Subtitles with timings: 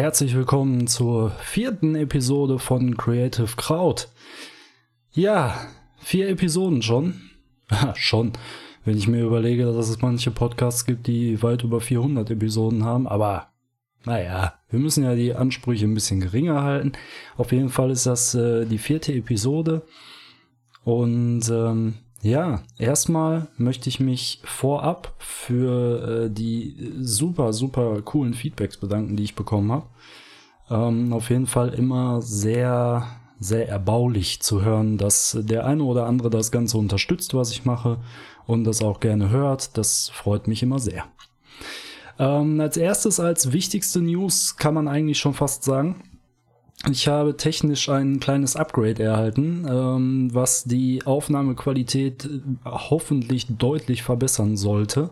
[0.00, 4.04] herzlich willkommen zur vierten Episode von Creative Crowd.
[5.12, 5.60] Ja,
[5.98, 7.20] vier Episoden schon.
[7.96, 8.32] schon,
[8.86, 13.06] wenn ich mir überlege, dass es manche Podcasts gibt, die weit über 400 Episoden haben,
[13.06, 13.48] aber
[14.06, 16.92] naja, wir müssen ja die Ansprüche ein bisschen geringer halten.
[17.36, 19.82] Auf jeden Fall ist das äh, die vierte Episode.
[20.82, 28.76] Und ähm, ja, erstmal möchte ich mich vorab für äh, die super, super coolen Feedbacks
[28.76, 29.86] bedanken, die ich bekommen habe.
[30.70, 33.06] Ähm, auf jeden Fall immer sehr,
[33.38, 37.98] sehr erbaulich zu hören, dass der eine oder andere das Ganze unterstützt, was ich mache
[38.46, 39.78] und das auch gerne hört.
[39.78, 41.04] Das freut mich immer sehr.
[42.18, 46.02] Ähm, als erstes, als wichtigste News kann man eigentlich schon fast sagen,
[46.88, 54.56] ich habe technisch ein kleines Upgrade erhalten, ähm, was die Aufnahmequalität äh, hoffentlich deutlich verbessern
[54.56, 55.10] sollte.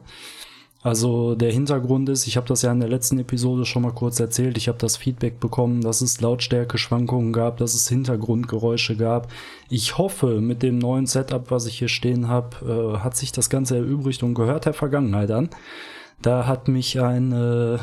[0.81, 4.21] Also der Hintergrund ist, ich habe das ja in der letzten Episode schon mal kurz
[4.21, 9.29] erzählt, ich habe das Feedback bekommen, dass es Lautstärke-Schwankungen gab, dass es Hintergrundgeräusche gab.
[9.69, 13.51] Ich hoffe, mit dem neuen Setup, was ich hier stehen habe, äh, hat sich das
[13.51, 15.51] Ganze erübrigt und gehört der Vergangenheit an.
[16.23, 17.79] Da hat mich ein äh,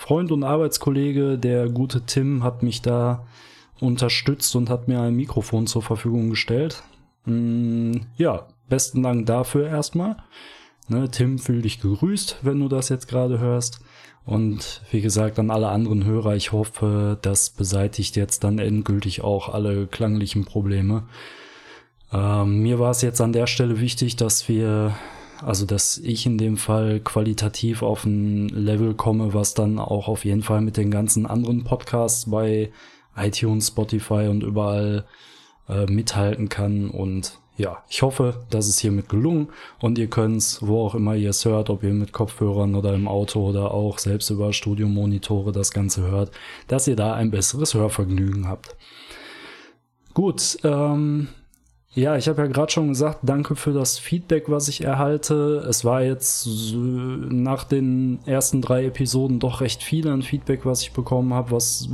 [0.00, 3.26] Freund und Arbeitskollege, der gute Tim, hat mich da
[3.80, 6.82] unterstützt und hat mir ein Mikrofon zur Verfügung gestellt.
[7.26, 10.16] Mm, ja, besten Dank dafür erstmal.
[10.88, 13.82] Ne, Tim, fühl dich gegrüßt, wenn du das jetzt gerade hörst.
[14.24, 19.50] Und wie gesagt, an alle anderen Hörer, ich hoffe, das beseitigt jetzt dann endgültig auch
[19.52, 21.02] alle klanglichen Probleme.
[22.10, 24.94] Ähm, mir war es jetzt an der Stelle wichtig, dass wir
[25.42, 30.24] also, dass ich in dem Fall qualitativ auf ein Level komme, was dann auch auf
[30.24, 32.70] jeden Fall mit den ganzen anderen Podcasts bei
[33.16, 35.04] iTunes, Spotify und überall
[35.68, 36.90] äh, mithalten kann.
[36.90, 39.48] Und ja, ich hoffe, das ist hiermit gelungen
[39.80, 43.06] und ihr könnt's, wo auch immer ihr es hört, ob ihr mit Kopfhörern oder im
[43.06, 46.30] Auto oder auch selbst über Studiomonitore das Ganze hört,
[46.68, 48.76] dass ihr da ein besseres Hörvergnügen habt.
[50.14, 51.28] Gut, ähm,
[51.92, 55.66] ja, ich habe ja gerade schon gesagt, danke für das Feedback, was ich erhalte.
[55.68, 60.92] Es war jetzt nach den ersten drei Episoden doch recht viel an Feedback, was ich
[60.92, 61.88] bekommen habe, was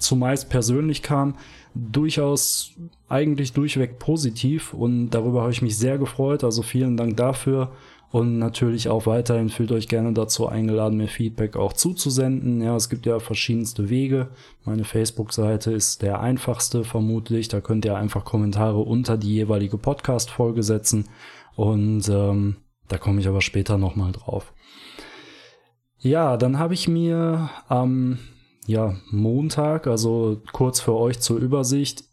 [0.00, 1.36] zumeist persönlich kam.
[1.74, 2.72] Durchaus
[3.08, 6.42] eigentlich durchweg positiv und darüber habe ich mich sehr gefreut.
[6.42, 7.70] Also vielen Dank dafür.
[8.16, 12.62] Und natürlich auch weiterhin fühlt euch gerne dazu eingeladen, mir Feedback auch zuzusenden.
[12.62, 14.28] Ja, es gibt ja verschiedenste Wege.
[14.64, 17.48] Meine Facebook-Seite ist der einfachste vermutlich.
[17.48, 21.10] Da könnt ihr einfach Kommentare unter die jeweilige Podcast-Folge setzen.
[21.56, 22.56] Und ähm,
[22.88, 24.54] da komme ich aber später nochmal drauf.
[25.98, 28.18] Ja, dann habe ich mir am
[28.66, 32.04] ja, Montag, also kurz für euch zur Übersicht,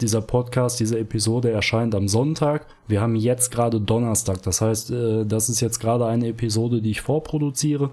[0.00, 2.66] dieser Podcast, diese Episode erscheint am Sonntag.
[2.86, 4.42] Wir haben jetzt gerade Donnerstag.
[4.42, 7.90] Das heißt, äh, das ist jetzt gerade eine Episode, die ich vorproduziere,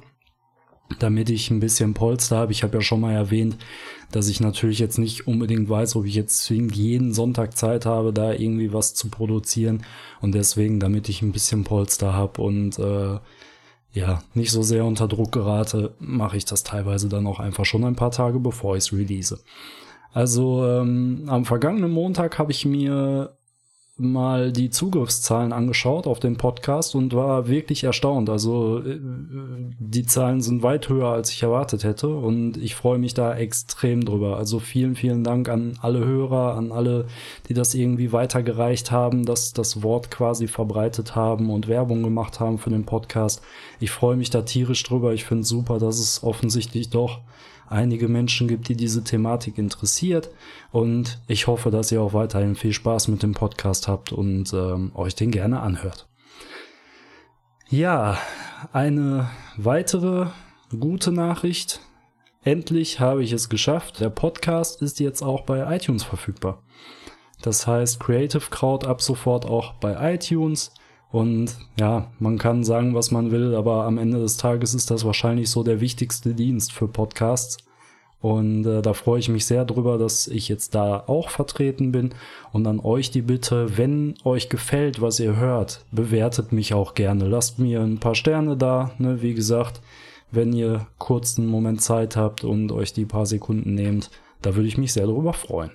[0.99, 2.51] damit ich ein bisschen Polster habe.
[2.51, 3.57] Ich habe ja schon mal erwähnt,
[4.11, 8.13] dass ich natürlich jetzt nicht unbedingt weiß, ob ich jetzt zwingend jeden Sonntag Zeit habe,
[8.13, 9.83] da irgendwie was zu produzieren.
[10.21, 13.19] Und deswegen, damit ich ein bisschen Polster habe und äh,
[13.95, 17.85] ja, nicht so sehr unter Druck gerate, mache ich das teilweise dann auch einfach schon
[17.85, 19.39] ein paar Tage, bevor ich es release.
[20.15, 23.35] Also ähm, am vergangenen Montag habe ich mir
[23.97, 28.29] mal die Zugriffszahlen angeschaut auf den Podcast und war wirklich erstaunt.
[28.29, 28.97] Also äh,
[29.77, 34.05] die Zahlen sind weit höher, als ich erwartet hätte und ich freue mich da extrem
[34.05, 34.37] drüber.
[34.37, 37.07] Also vielen, vielen Dank an alle Hörer, an alle,
[37.49, 42.57] die das irgendwie weitergereicht haben, dass das Wort quasi verbreitet haben und Werbung gemacht haben
[42.57, 43.41] für den Podcast.
[43.81, 45.13] Ich freue mich da tierisch drüber.
[45.13, 47.19] Ich finde super, dass es offensichtlich doch
[47.69, 50.29] einige Menschen gibt, die diese Thematik interessiert.
[50.71, 54.91] Und ich hoffe, dass ihr auch weiterhin viel Spaß mit dem Podcast habt und ähm,
[54.95, 56.07] euch den gerne anhört.
[57.69, 58.17] Ja,
[58.73, 60.27] eine weitere
[60.79, 61.81] gute Nachricht.
[62.43, 63.99] Endlich habe ich es geschafft.
[63.99, 66.61] Der Podcast ist jetzt auch bei iTunes verfügbar.
[67.41, 70.71] Das heißt, Creative Crowd ab sofort auch bei iTunes.
[71.11, 75.05] Und ja, man kann sagen, was man will, aber am Ende des Tages ist das
[75.05, 77.57] wahrscheinlich so der wichtigste Dienst für Podcasts.
[78.21, 82.15] Und äh, da freue ich mich sehr drüber, dass ich jetzt da auch vertreten bin.
[82.51, 87.27] Und an euch die Bitte, wenn euch gefällt, was ihr hört, bewertet mich auch gerne.
[87.27, 88.91] Lasst mir ein paar Sterne da.
[88.97, 89.21] Ne?
[89.21, 89.79] Wie gesagt,
[90.31, 94.09] wenn ihr kurz einen Moment Zeit habt und euch die paar Sekunden nehmt,
[94.41, 95.71] da würde ich mich sehr darüber freuen.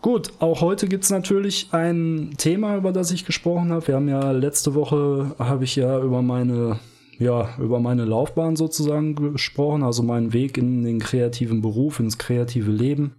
[0.00, 3.88] Gut, auch heute gibt's natürlich ein Thema, über das ich gesprochen habe.
[3.88, 6.78] Wir haben ja letzte Woche, habe ich ja über meine,
[7.18, 12.70] ja, über meine Laufbahn sozusagen gesprochen, also meinen Weg in den kreativen Beruf, ins kreative
[12.70, 13.16] Leben.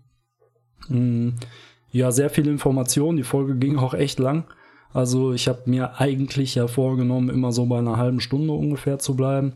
[0.88, 1.34] Hm,
[1.92, 3.18] ja, sehr viele Informationen.
[3.18, 4.46] Die Folge ging auch echt lang.
[4.94, 9.16] Also ich habe mir eigentlich ja vorgenommen, immer so bei einer halben Stunde ungefähr zu
[9.16, 9.54] bleiben.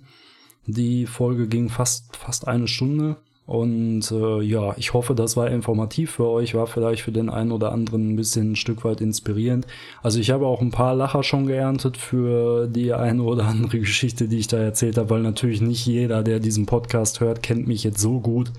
[0.65, 3.15] Die Folge ging fast, fast eine Stunde.
[3.45, 7.51] Und äh, ja, ich hoffe, das war informativ für euch, war vielleicht für den einen
[7.51, 9.67] oder anderen ein bisschen ein Stück weit inspirierend.
[10.01, 14.29] Also ich habe auch ein paar Lacher schon geerntet für die eine oder andere Geschichte,
[14.29, 17.83] die ich da erzählt habe, weil natürlich nicht jeder, der diesen Podcast hört, kennt mich
[17.83, 18.51] jetzt so gut,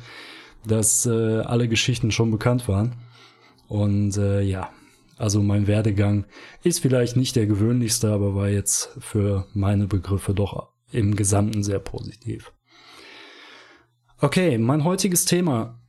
[0.66, 2.92] dass äh, alle Geschichten schon bekannt waren.
[3.68, 4.68] Und äh, ja,
[5.16, 6.26] also mein Werdegang
[6.62, 11.78] ist vielleicht nicht der gewöhnlichste, aber war jetzt für meine Begriffe doch im Gesamten sehr
[11.78, 12.52] positiv.
[14.20, 15.80] Okay, mein heutiges Thema,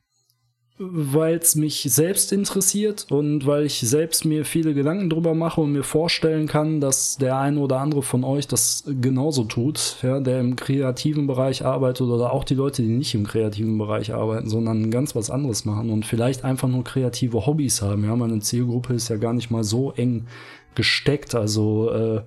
[0.78, 5.72] weil es mich selbst interessiert und weil ich selbst mir viele Gedanken drüber mache und
[5.72, 10.42] mir vorstellen kann, dass der eine oder andere von euch das genauso tut, ja, der
[10.42, 14.92] im kreativen Bereich arbeitet oder auch die Leute, die nicht im kreativen Bereich arbeiten, sondern
[14.92, 18.04] ganz was anderes machen und vielleicht einfach nur kreative Hobbys haben.
[18.04, 20.28] Ja, meine Zielgruppe ist ja gar nicht mal so eng
[20.74, 22.22] gesteckt, also äh,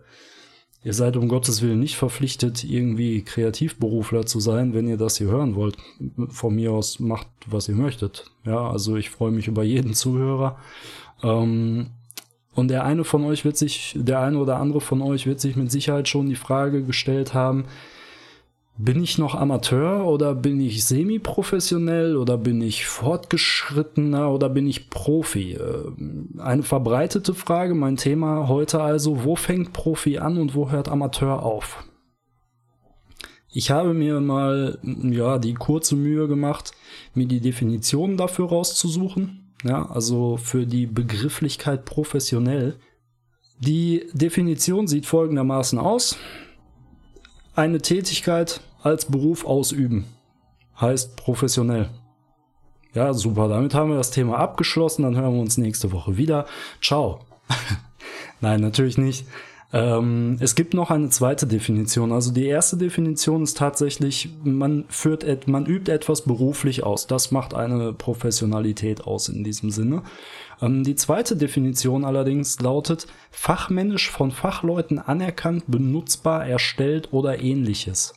[0.84, 5.26] Ihr seid um Gottes Willen nicht verpflichtet, irgendwie Kreativberufler zu sein, wenn ihr das hier
[5.26, 5.76] hören wollt.
[6.28, 8.30] Von mir aus macht, was ihr möchtet.
[8.44, 10.58] Ja, also ich freue mich über jeden Zuhörer.
[11.22, 11.88] Ähm,
[12.54, 15.56] und der eine von euch wird sich, der eine oder andere von euch wird sich
[15.56, 17.64] mit Sicherheit schon die Frage gestellt haben,
[18.80, 24.88] bin ich noch Amateur oder bin ich semi-professionell oder bin ich fortgeschrittener oder bin ich
[24.88, 25.54] Profi?
[25.54, 25.92] Äh,
[26.38, 31.42] eine verbreitete Frage, mein Thema heute also, wo fängt Profi an und wo hört Amateur
[31.42, 31.84] auf?
[33.50, 36.70] Ich habe mir mal ja die kurze Mühe gemacht,
[37.14, 39.54] mir die Definition dafür rauszusuchen.
[39.64, 42.76] Ja, also für die Begrifflichkeit professionell.
[43.58, 46.16] Die Definition sieht folgendermaßen aus.
[47.56, 50.06] Eine Tätigkeit, als Beruf ausüben.
[50.80, 51.88] Heißt professionell.
[52.94, 53.48] Ja, super.
[53.48, 55.02] Damit haben wir das Thema abgeschlossen.
[55.02, 56.46] Dann hören wir uns nächste Woche wieder.
[56.82, 57.20] Ciao.
[58.40, 59.26] Nein, natürlich nicht.
[59.70, 62.12] Ähm, es gibt noch eine zweite Definition.
[62.12, 67.06] Also die erste Definition ist tatsächlich, man führt, man übt etwas beruflich aus.
[67.06, 70.02] Das macht eine Professionalität aus in diesem Sinne.
[70.62, 78.14] Ähm, die zweite Definition allerdings lautet fachmännisch von Fachleuten anerkannt, benutzbar, erstellt oder ähnliches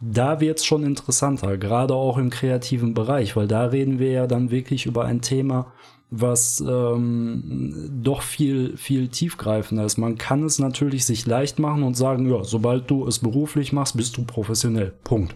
[0.00, 4.26] da wird es schon interessanter, gerade auch im kreativen Bereich, weil da reden wir ja
[4.26, 5.72] dann wirklich über ein Thema,
[6.10, 9.96] was ähm, doch viel, viel tiefgreifender ist.
[9.96, 13.96] Man kann es natürlich sich leicht machen und sagen, ja, sobald du es beruflich machst,
[13.96, 14.92] bist du professionell.
[15.02, 15.34] Punkt.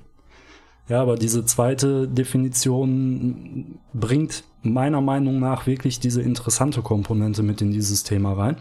[0.88, 7.70] Ja, aber diese zweite Definition bringt meiner Meinung nach wirklich diese interessante Komponente mit in
[7.70, 8.56] dieses Thema rein.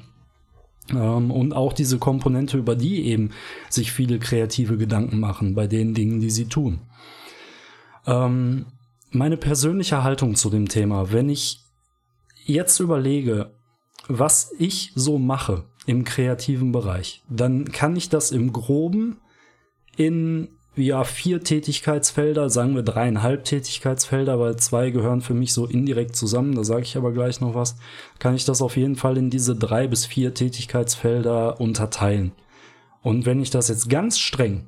[0.92, 3.32] Ähm, und auch diese Komponente, über die eben
[3.70, 6.82] sich viele kreative Gedanken machen bei den Dingen, die sie tun.
[8.06, 8.66] Ähm,
[9.12, 11.62] meine persönliche Haltung zu dem Thema, wenn ich
[12.46, 13.52] jetzt überlege,
[14.08, 19.18] was ich so mache im kreativen Bereich, dann kann ich das im groben
[19.98, 20.50] in
[20.88, 26.56] ja vier Tätigkeitsfelder, sagen wir dreieinhalb Tätigkeitsfelder, weil zwei gehören für mich so indirekt zusammen,
[26.56, 27.76] da sage ich aber gleich noch was,
[28.20, 32.32] kann ich das auf jeden Fall in diese drei bis vier Tätigkeitsfelder unterteilen.
[33.02, 34.68] Und wenn ich das jetzt ganz streng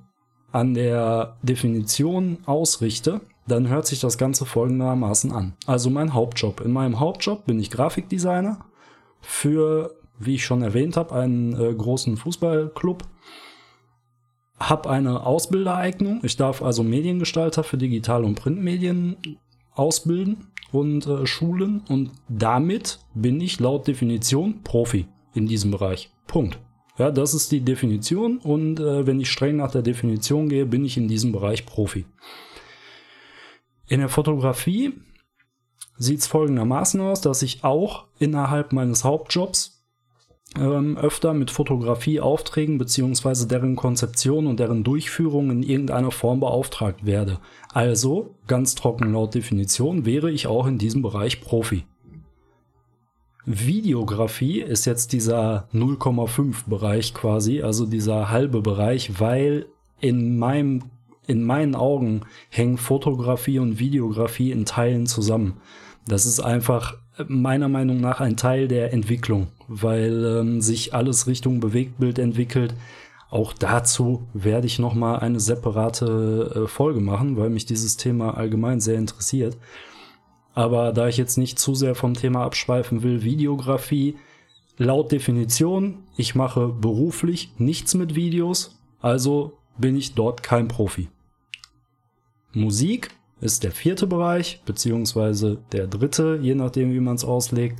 [0.52, 5.54] an der Definition ausrichte, dann hört sich das Ganze folgendermaßen an.
[5.66, 6.62] Also mein Hauptjob.
[6.62, 8.66] In meinem Hauptjob bin ich Grafikdesigner
[9.20, 13.04] für, wie ich schon erwähnt habe, einen äh, großen Fußballclub
[14.70, 16.22] habe eine Ausbildereignung.
[16.24, 19.18] Ich darf also Mediengestalter für Digital- und Printmedien
[19.74, 26.12] ausbilden und äh, schulen und damit bin ich laut Definition Profi in diesem Bereich.
[26.28, 26.60] Punkt.
[26.98, 30.86] Ja, das ist die Definition und äh, wenn ich streng nach der Definition gehe, bin
[30.86, 32.06] ich in diesem Bereich Profi.
[33.88, 34.94] In der Fotografie
[35.98, 39.81] sieht es folgendermaßen aus, dass ich auch innerhalb meines Hauptjobs
[40.58, 47.40] ähm, öfter mit Fotografieaufträgen beziehungsweise deren Konzeption und deren Durchführung in irgendeiner Form beauftragt werde.
[47.74, 51.86] Also, ganz trocken laut Definition, wäre ich auch in diesem Bereich Profi.
[53.46, 59.66] Videografie ist jetzt dieser 0,5 Bereich quasi, also dieser halbe Bereich, weil
[60.00, 60.84] in meinem
[61.28, 65.62] in meinen Augen hängen Fotografie und Videografie in Teilen zusammen.
[66.08, 71.60] Das ist einfach meiner Meinung nach ein Teil der Entwicklung, weil ähm, sich alles Richtung
[71.60, 72.74] Bewegtbild entwickelt.
[73.30, 78.38] Auch dazu werde ich noch mal eine separate äh, Folge machen, weil mich dieses Thema
[78.38, 79.58] allgemein sehr interessiert.
[80.54, 84.18] Aber da ich jetzt nicht zu sehr vom Thema abschweifen will, Videografie
[84.78, 91.08] laut Definition, ich mache beruflich nichts mit Videos, also bin ich dort kein Profi.
[92.54, 93.12] Musik
[93.42, 97.80] ist der vierte Bereich, beziehungsweise der dritte, je nachdem, wie man es auslegt,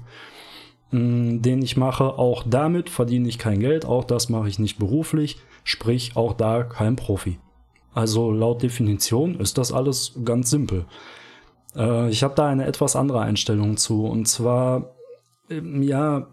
[0.92, 2.18] mm, den ich mache.
[2.18, 6.64] Auch damit verdiene ich kein Geld, auch das mache ich nicht beruflich, sprich auch da
[6.64, 7.40] kein Profi.
[7.94, 10.86] Also laut Definition ist das alles ganz simpel.
[11.76, 14.06] Äh, ich habe da eine etwas andere Einstellung zu.
[14.06, 14.96] Und zwar,
[15.50, 16.28] ähm, ja,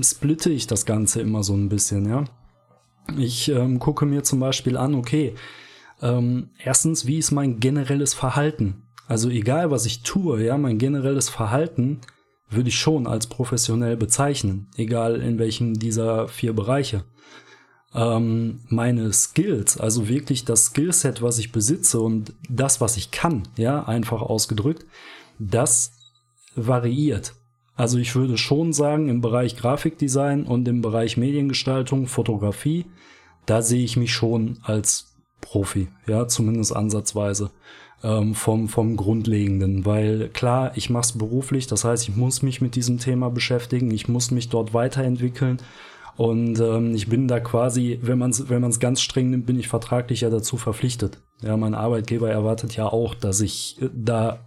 [0.00, 2.24] splitte ich das Ganze immer so ein bisschen, ja.
[3.18, 5.34] Ich ähm, gucke mir zum Beispiel an, okay,
[6.02, 8.82] ähm, erstens, wie ist mein generelles Verhalten?
[9.06, 12.00] Also egal, was ich tue, ja, mein generelles Verhalten
[12.48, 17.04] würde ich schon als professionell bezeichnen, egal in welchem dieser vier Bereiche.
[17.94, 23.44] Ähm, meine Skills, also wirklich das Skillset, was ich besitze und das, was ich kann,
[23.56, 24.84] ja, einfach ausgedrückt,
[25.38, 25.92] das
[26.56, 27.34] variiert.
[27.76, 32.86] Also ich würde schon sagen, im Bereich Grafikdesign und im Bereich Mediengestaltung, Fotografie,
[33.46, 35.13] da sehe ich mich schon als
[35.44, 37.50] Profi, ja, zumindest ansatzweise
[38.02, 42.60] ähm, vom, vom Grundlegenden, weil klar, ich mache es beruflich, das heißt, ich muss mich
[42.60, 45.58] mit diesem Thema beschäftigen, ich muss mich dort weiterentwickeln
[46.16, 49.68] und ähm, ich bin da quasi, wenn man es wenn ganz streng nimmt, bin ich
[49.68, 51.20] vertraglich ja dazu verpflichtet.
[51.42, 54.40] Ja, mein Arbeitgeber erwartet ja auch, dass ich äh, da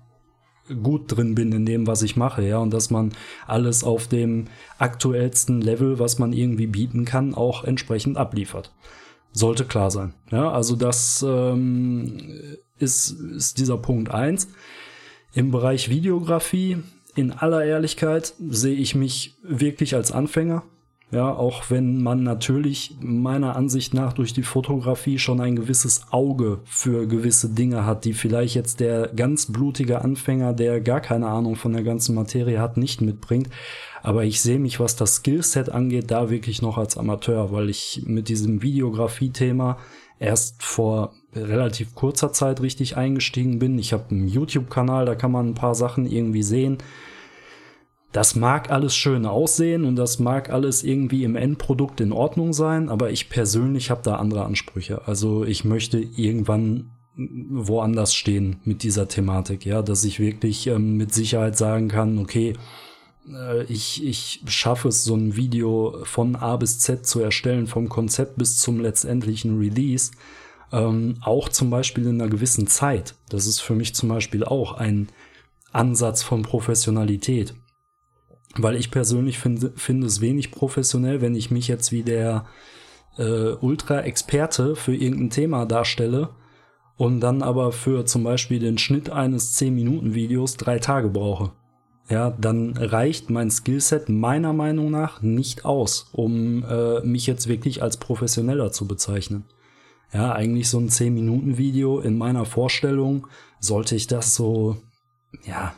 [0.82, 3.14] gut drin bin in dem, was ich mache, ja, und dass man
[3.46, 4.46] alles auf dem
[4.78, 8.74] aktuellsten Level, was man irgendwie bieten kann, auch entsprechend abliefert.
[9.34, 10.14] Sollte klar sein.
[10.32, 14.50] Ja, also das ähm, ist, ist dieser Punkt eins.
[15.34, 16.78] Im Bereich Videografie,
[17.16, 20.64] in aller Ehrlichkeit, sehe ich mich wirklich als Anfänger.
[21.10, 26.60] Ja, auch wenn man natürlich meiner Ansicht nach durch die Fotografie schon ein gewisses Auge
[26.66, 31.56] für gewisse Dinge hat, die vielleicht jetzt der ganz blutige Anfänger, der gar keine Ahnung
[31.56, 33.50] von der ganzen Materie hat, nicht mitbringt.
[34.04, 38.04] Aber ich sehe mich, was das Skillset angeht, da wirklich noch als Amateur, weil ich
[38.06, 39.78] mit diesem Videografie-Thema
[40.20, 43.80] erst vor relativ kurzer Zeit richtig eingestiegen bin.
[43.80, 46.80] Ich habe einen YouTube-Kanal, da kann man ein paar Sachen irgendwie sehen
[48.18, 52.90] das mag alles schön aussehen und das mag alles irgendwie im Endprodukt in Ordnung sein,
[52.90, 55.08] aber ich persönlich habe da andere Ansprüche.
[55.08, 61.14] Also ich möchte irgendwann woanders stehen mit dieser Thematik, ja, dass ich wirklich ähm, mit
[61.14, 62.54] Sicherheit sagen kann, okay,
[63.32, 67.88] äh, ich, ich schaffe es, so ein Video von A bis Z zu erstellen, vom
[67.88, 70.10] Konzept bis zum letztendlichen Release,
[70.72, 73.14] ähm, auch zum Beispiel in einer gewissen Zeit.
[73.30, 75.08] Das ist für mich zum Beispiel auch ein
[75.72, 77.54] Ansatz von Professionalität.
[78.58, 82.46] Weil ich persönlich finde, finde es wenig professionell, wenn ich mich jetzt wie der
[83.18, 86.30] äh, Ultra-Experte für irgendein Thema darstelle
[86.98, 91.52] und dann aber für zum Beispiel den Schnitt eines 10-Minuten-Videos drei Tage brauche.
[92.10, 97.84] Ja, dann reicht mein Skillset meiner Meinung nach nicht aus, um äh, mich jetzt wirklich
[97.84, 99.44] als professioneller zu bezeichnen.
[100.14, 103.28] Ja, eigentlich so ein 10-Minuten-Video in meiner Vorstellung
[103.60, 104.78] sollte ich das so,
[105.46, 105.74] ja,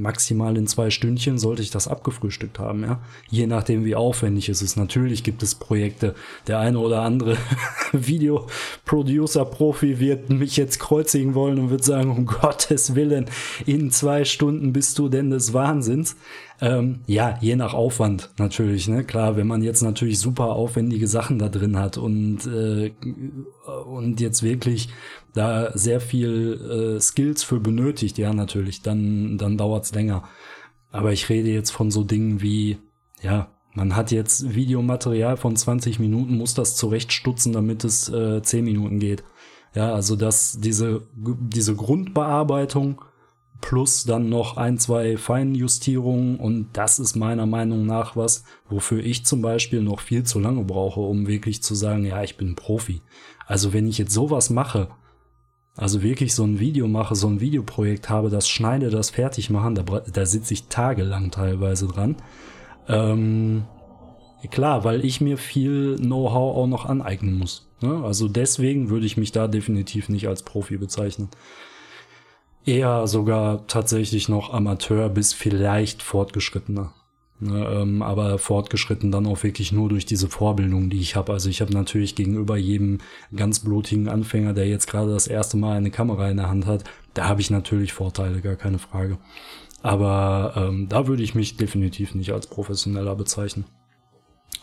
[0.00, 3.00] maximal in zwei Stündchen sollte ich das abgefrühstückt haben, ja.
[3.28, 4.76] Je nachdem, wie aufwendig es ist.
[4.76, 6.14] Natürlich gibt es Projekte.
[6.46, 7.36] Der eine oder andere
[7.92, 13.26] Videoproducer-Profi wird mich jetzt kreuzigen wollen und wird sagen, um Gottes Willen,
[13.66, 16.16] in zwei Stunden bist du denn des Wahnsinns.
[16.62, 19.02] Ähm, ja, je nach Aufwand natürlich, ne?
[19.04, 22.92] Klar, wenn man jetzt natürlich super aufwendige Sachen da drin hat und, äh,
[23.86, 24.90] und jetzt wirklich
[25.32, 30.24] da sehr viel äh, Skills für benötigt, ja, natürlich, dann, dann dauert's länger.
[30.90, 32.78] Aber ich rede jetzt von so Dingen wie,
[33.22, 38.64] ja, man hat jetzt Videomaterial von 20 Minuten, muss das zurechtstutzen, damit es äh, 10
[38.64, 39.22] Minuten geht.
[39.74, 43.02] Ja, also dass diese, diese Grundbearbeitung
[43.60, 49.26] plus dann noch ein, zwei Feinjustierungen und das ist meiner Meinung nach was, wofür ich
[49.26, 53.02] zum Beispiel noch viel zu lange brauche, um wirklich zu sagen, ja, ich bin Profi.
[53.46, 54.88] Also wenn ich jetzt sowas mache,
[55.76, 59.74] also wirklich so ein Video mache, so ein Videoprojekt habe, das schneide, das fertig machen,
[59.74, 62.16] da, da sitze ich tagelang teilweise dran.
[62.88, 63.64] Ähm,
[64.50, 67.68] klar, weil ich mir viel Know-how auch noch aneignen muss.
[67.80, 68.02] Ne?
[68.04, 71.28] Also deswegen würde ich mich da definitiv nicht als Profi bezeichnen
[72.64, 76.92] eher sogar tatsächlich noch Amateur bis vielleicht fortgeschrittener.
[77.42, 81.32] Ne, ähm, aber fortgeschritten dann auch wirklich nur durch diese Vorbildung, die ich habe.
[81.32, 82.98] Also ich habe natürlich gegenüber jedem
[83.34, 86.84] ganz blutigen Anfänger, der jetzt gerade das erste Mal eine Kamera in der Hand hat,
[87.14, 89.16] da habe ich natürlich Vorteile, gar keine Frage.
[89.82, 93.64] Aber ähm, da würde ich mich definitiv nicht als professioneller bezeichnen.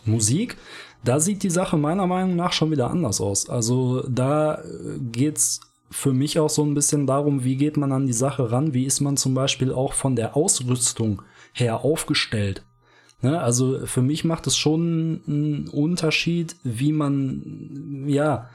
[0.04, 0.56] Musik,
[1.04, 3.50] da sieht die Sache meiner Meinung nach schon wieder anders aus.
[3.50, 8.06] Also da äh, geht's für mich auch so ein bisschen darum, wie geht man an
[8.06, 12.64] die Sache ran, wie ist man zum Beispiel auch von der Ausrüstung her aufgestellt.
[13.22, 13.40] Ne?
[13.40, 18.50] Also für mich macht es schon einen Unterschied, wie man, ja,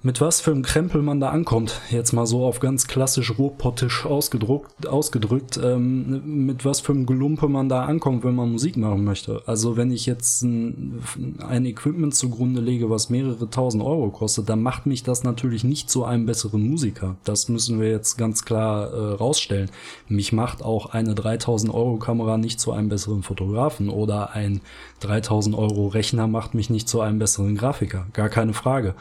[0.00, 4.06] mit was für einem Krempel man da ankommt, jetzt mal so auf ganz klassisch ruhrpottisch
[4.06, 9.02] ausgedruckt, ausgedrückt, ähm, mit was für einem Gelumpe man da ankommt, wenn man Musik machen
[9.02, 9.42] möchte.
[9.46, 11.02] Also wenn ich jetzt ein,
[11.40, 15.90] ein Equipment zugrunde lege, was mehrere tausend Euro kostet, dann macht mich das natürlich nicht
[15.90, 17.16] zu einem besseren Musiker.
[17.24, 19.68] Das müssen wir jetzt ganz klar äh, rausstellen.
[20.06, 24.60] Mich macht auch eine 3000 Euro Kamera nicht zu einem besseren Fotografen oder ein
[25.00, 28.06] 3000 Euro Rechner macht mich nicht zu einem besseren Grafiker.
[28.12, 28.94] Gar keine Frage.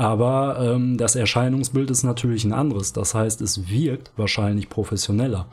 [0.00, 2.94] Aber ähm, das Erscheinungsbild ist natürlich ein anderes.
[2.94, 5.46] Das heißt, es wirkt wahrscheinlich professioneller.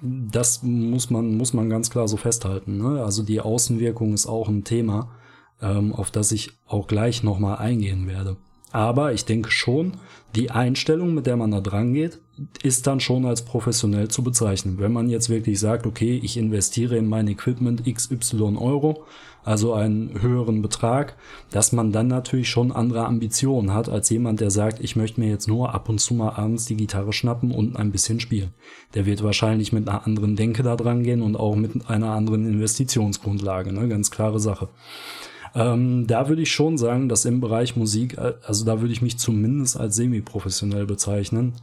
[0.00, 2.78] Das muss man, muss man ganz klar so festhalten.
[2.78, 3.04] Ne?
[3.04, 5.10] Also die Außenwirkung ist auch ein Thema,
[5.60, 8.38] ähm, auf das ich auch gleich nochmal eingehen werde.
[8.72, 9.98] Aber ich denke schon,
[10.34, 12.20] die Einstellung, mit der man da dran geht,
[12.62, 14.78] ist dann schon als professionell zu bezeichnen.
[14.78, 19.04] Wenn man jetzt wirklich sagt, okay, ich investiere in mein Equipment XY Euro,
[19.44, 21.16] also einen höheren Betrag,
[21.50, 25.28] dass man dann natürlich schon andere Ambitionen hat als jemand, der sagt, ich möchte mir
[25.28, 28.52] jetzt nur ab und zu mal abends die Gitarre schnappen und ein bisschen spielen.
[28.94, 32.46] Der wird wahrscheinlich mit einer anderen Denke da dran gehen und auch mit einer anderen
[32.46, 33.88] Investitionsgrundlage, ne?
[33.88, 34.68] ganz klare Sache.
[35.54, 39.02] Ähm, da würde ich schon sagen, dass im Bereich Musik, äh, also da würde ich
[39.02, 41.54] mich zumindest als semi-professionell bezeichnen.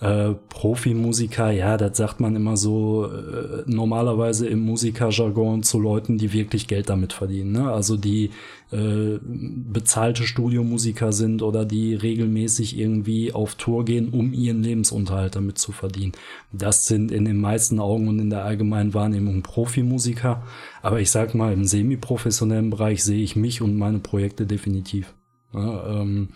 [0.00, 6.32] Äh, Profimusiker, ja, das sagt man immer so äh, normalerweise im Musikerjargon zu Leuten, die
[6.32, 7.50] wirklich Geld damit verdienen.
[7.50, 7.72] Ne?
[7.72, 8.30] Also die
[8.70, 15.58] äh, bezahlte Studiomusiker sind oder die regelmäßig irgendwie auf Tour gehen, um ihren Lebensunterhalt damit
[15.58, 16.12] zu verdienen.
[16.52, 20.44] Das sind in den meisten Augen und in der allgemeinen Wahrnehmung Profimusiker.
[20.80, 25.12] Aber ich sag mal, im semi-professionellen Bereich sehe ich mich und meine Projekte definitiv.
[25.52, 26.30] Ja, ähm,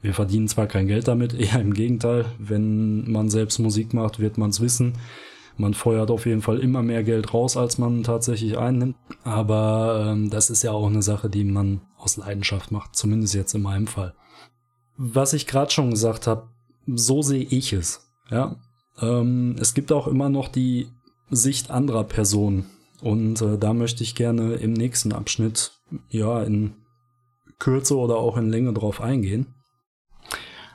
[0.00, 2.26] wir verdienen zwar kein Geld damit, eher im Gegenteil.
[2.38, 4.94] Wenn man selbst Musik macht, wird man es wissen.
[5.58, 8.96] Man feuert auf jeden Fall immer mehr Geld raus, als man tatsächlich einnimmt.
[9.22, 13.54] Aber ähm, das ist ja auch eine Sache, die man aus Leidenschaft macht, zumindest jetzt
[13.54, 14.14] in meinem Fall.
[14.96, 16.48] Was ich gerade schon gesagt habe,
[16.86, 18.08] so sehe ich es.
[18.30, 18.56] Ja,
[19.00, 20.88] ähm, es gibt auch immer noch die
[21.30, 22.66] Sicht anderer Personen
[23.00, 25.72] und äh, da möchte ich gerne im nächsten Abschnitt
[26.08, 26.74] ja in
[27.62, 29.54] Kürze oder auch in Länge drauf eingehen.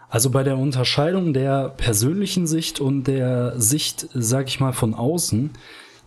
[0.10, 5.52] Also bei der Unterscheidung der persönlichen Sicht und der Sicht, sag ich mal, von außen,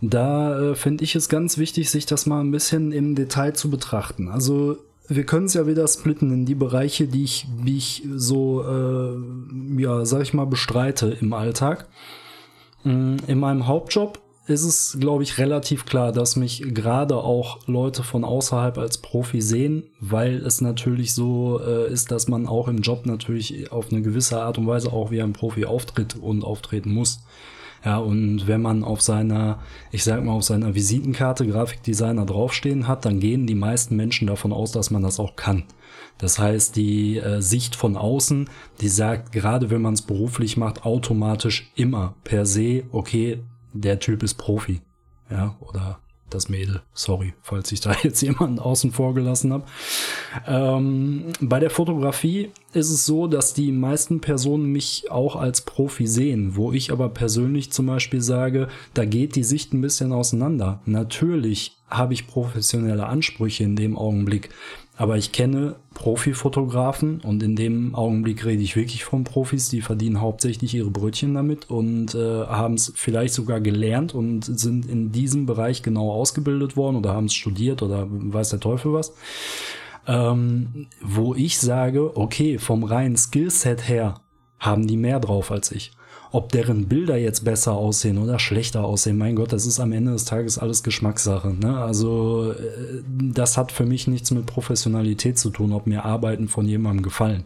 [0.01, 3.69] da äh, finde ich es ganz wichtig, sich das mal ein bisschen im Detail zu
[3.69, 4.27] betrachten.
[4.29, 8.63] Also wir können es ja wieder splitten in die Bereiche, die ich, wie ich so,
[8.63, 11.87] äh, ja, sag ich mal, bestreite im Alltag.
[12.83, 14.19] Mm, in meinem Hauptjob
[14.51, 19.41] ist es, glaube ich, relativ klar, dass mich gerade auch Leute von außerhalb als Profi
[19.41, 24.01] sehen, weil es natürlich so äh, ist, dass man auch im Job natürlich auf eine
[24.01, 27.23] gewisse Art und Weise auch wie ein Profi auftritt und auftreten muss.
[27.83, 29.59] Ja, und wenn man auf seiner,
[29.91, 34.53] ich sag mal, auf seiner Visitenkarte Grafikdesigner draufstehen hat, dann gehen die meisten Menschen davon
[34.53, 35.63] aus, dass man das auch kann.
[36.19, 38.47] Das heißt, die äh, Sicht von außen,
[38.81, 43.39] die sagt, gerade wenn man es beruflich macht, automatisch immer per se, okay,
[43.73, 44.81] der Typ ist Profi.
[45.29, 45.99] Ja, oder
[46.33, 46.81] das Mädel.
[46.93, 49.65] Sorry, falls ich da jetzt jemanden außen vor gelassen habe.
[50.47, 56.07] Ähm, bei der Fotografie ist es so, dass die meisten Personen mich auch als Profi
[56.07, 60.81] sehen, wo ich aber persönlich zum Beispiel sage, da geht die Sicht ein bisschen auseinander.
[60.85, 64.49] Natürlich habe ich professionelle Ansprüche in dem Augenblick,
[65.01, 70.21] aber ich kenne Profifotografen und in dem Augenblick rede ich wirklich von Profis, die verdienen
[70.21, 75.47] hauptsächlich ihre Brötchen damit und äh, haben es vielleicht sogar gelernt und sind in diesem
[75.47, 79.11] Bereich genau ausgebildet worden oder haben es studiert oder weiß der Teufel was.
[80.05, 84.21] Ähm, wo ich sage, okay, vom reinen Skillset her
[84.59, 85.93] haben die mehr drauf als ich.
[86.33, 90.13] Ob deren Bilder jetzt besser aussehen oder schlechter aussehen, mein Gott, das ist am Ende
[90.13, 91.53] des Tages alles Geschmackssache.
[91.53, 91.77] Ne?
[91.77, 96.65] Also äh, das hat für mich nichts mit Professionalität zu tun, ob mir Arbeiten von
[96.65, 97.43] jemandem gefallen.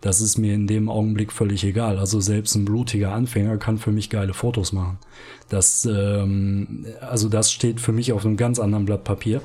[0.00, 1.98] Das ist mir in dem Augenblick völlig egal.
[1.98, 4.98] Also selbst ein blutiger Anfänger kann für mich geile Fotos machen.
[5.48, 9.40] Das, ähm, also das steht für mich auf einem ganz anderen Blatt Papier.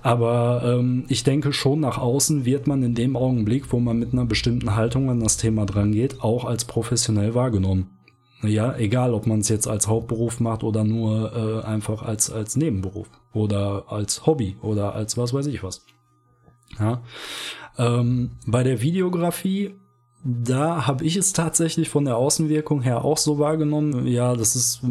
[0.00, 4.14] Aber ähm, ich denke schon, nach außen wird man in dem Augenblick, wo man mit
[4.14, 7.97] einer bestimmten Haltung an das Thema drangeht, auch als professionell wahrgenommen
[8.42, 12.56] ja, egal, ob man es jetzt als Hauptberuf macht oder nur äh, einfach als, als
[12.56, 15.84] Nebenberuf oder als Hobby oder als was weiß ich was.
[16.78, 17.02] Ja.
[17.78, 19.74] Ähm, bei der Videografie,
[20.22, 24.06] da habe ich es tatsächlich von der Außenwirkung her auch so wahrgenommen.
[24.06, 24.82] Ja, das ist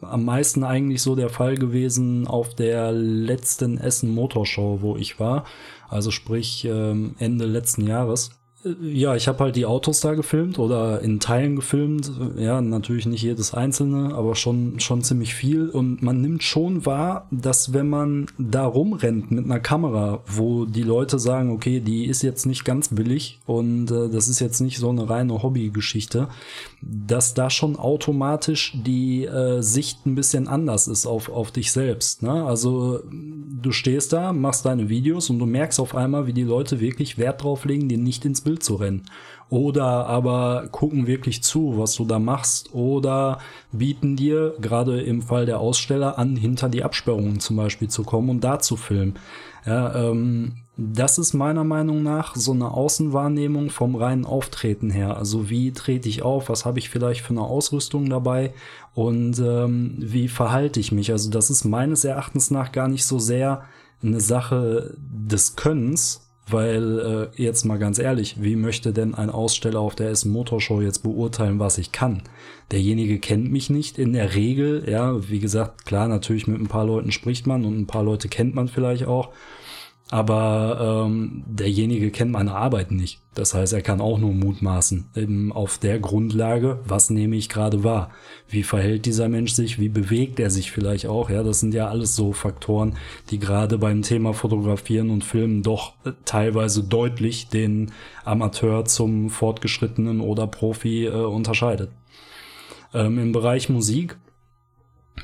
[0.00, 5.44] am meisten eigentlich so der Fall gewesen auf der letzten Essen Motorshow, wo ich war.
[5.88, 8.30] Also sprich ähm, Ende letzten Jahres
[8.80, 12.10] ja, ich habe halt die Autos da gefilmt oder in Teilen gefilmt.
[12.36, 15.68] Ja, natürlich nicht jedes einzelne, aber schon, schon ziemlich viel.
[15.68, 20.82] Und man nimmt schon wahr, dass wenn man da rumrennt mit einer Kamera, wo die
[20.82, 24.78] Leute sagen, okay, die ist jetzt nicht ganz billig und äh, das ist jetzt nicht
[24.78, 26.28] so eine reine Hobbygeschichte,
[26.80, 32.22] dass da schon automatisch die äh, Sicht ein bisschen anders ist auf, auf dich selbst.
[32.22, 32.44] Ne?
[32.44, 36.80] Also du stehst da, machst deine Videos und du merkst auf einmal, wie die Leute
[36.80, 39.02] wirklich Wert drauf legen, dir nicht ins Bild zu rennen.
[39.50, 42.74] Oder aber gucken wirklich zu, was du da machst.
[42.74, 43.38] Oder
[43.72, 48.30] bieten dir, gerade im Fall der Aussteller, an, hinter die Absperrungen zum Beispiel zu kommen
[48.30, 49.14] und da zu filmen.
[49.66, 55.16] Ja, ähm, das ist meiner Meinung nach so eine Außenwahrnehmung vom reinen Auftreten her.
[55.16, 58.52] Also wie trete ich auf, was habe ich vielleicht für eine Ausrüstung dabei
[58.94, 61.12] und ähm, wie verhalte ich mich.
[61.12, 63.62] Also das ist meines Erachtens nach gar nicht so sehr
[64.02, 69.80] eine Sache des Könnens, weil äh, jetzt mal ganz ehrlich, wie möchte denn ein Aussteller
[69.80, 72.22] auf der Essen Motorshow jetzt beurteilen, was ich kann?
[72.70, 76.84] Derjenige kennt mich nicht in der Regel, ja, wie gesagt, klar, natürlich mit ein paar
[76.84, 79.30] Leuten spricht man und ein paar Leute kennt man vielleicht auch
[80.10, 83.20] aber ähm, derjenige kennt meine Arbeit nicht.
[83.34, 85.06] Das heißt, er kann auch nur mutmaßen.
[85.16, 88.10] Eben auf der Grundlage, was nehme ich gerade wahr?
[88.46, 89.80] Wie verhält dieser Mensch sich?
[89.80, 91.30] Wie bewegt er sich vielleicht auch?
[91.30, 92.96] Ja, das sind ja alles so Faktoren,
[93.30, 97.92] die gerade beim Thema Fotografieren und Filmen doch äh, teilweise deutlich den
[98.24, 101.90] Amateur zum Fortgeschrittenen oder Profi äh, unterscheidet.
[102.92, 104.16] Ähm, Im Bereich Musik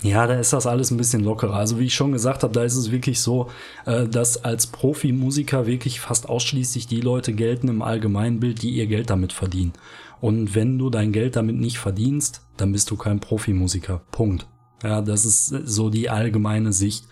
[0.03, 1.55] ja, da ist das alles ein bisschen lockerer.
[1.55, 3.50] Also wie ich schon gesagt habe, da ist es wirklich so,
[3.87, 9.11] äh, dass als Profimusiker wirklich fast ausschließlich die Leute gelten im Allgemeinbild, die ihr Geld
[9.11, 9.72] damit verdienen.
[10.20, 14.03] Und wenn du dein Geld damit nicht verdienst, dann bist du kein Profimusiker.
[14.11, 14.46] Punkt.
[14.83, 17.07] Ja, das ist so die allgemeine Sicht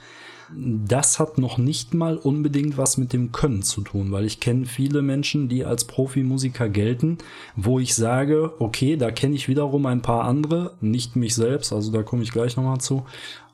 [0.55, 4.67] das hat noch nicht mal unbedingt was mit dem Können zu tun, weil ich kenne
[4.67, 7.19] viele Menschen, die als Profimusiker gelten,
[7.57, 11.93] wo ich sage, okay, da kenne ich wiederum ein paar andere, nicht mich selbst, also
[11.93, 13.05] da komme ich gleich nochmal zu,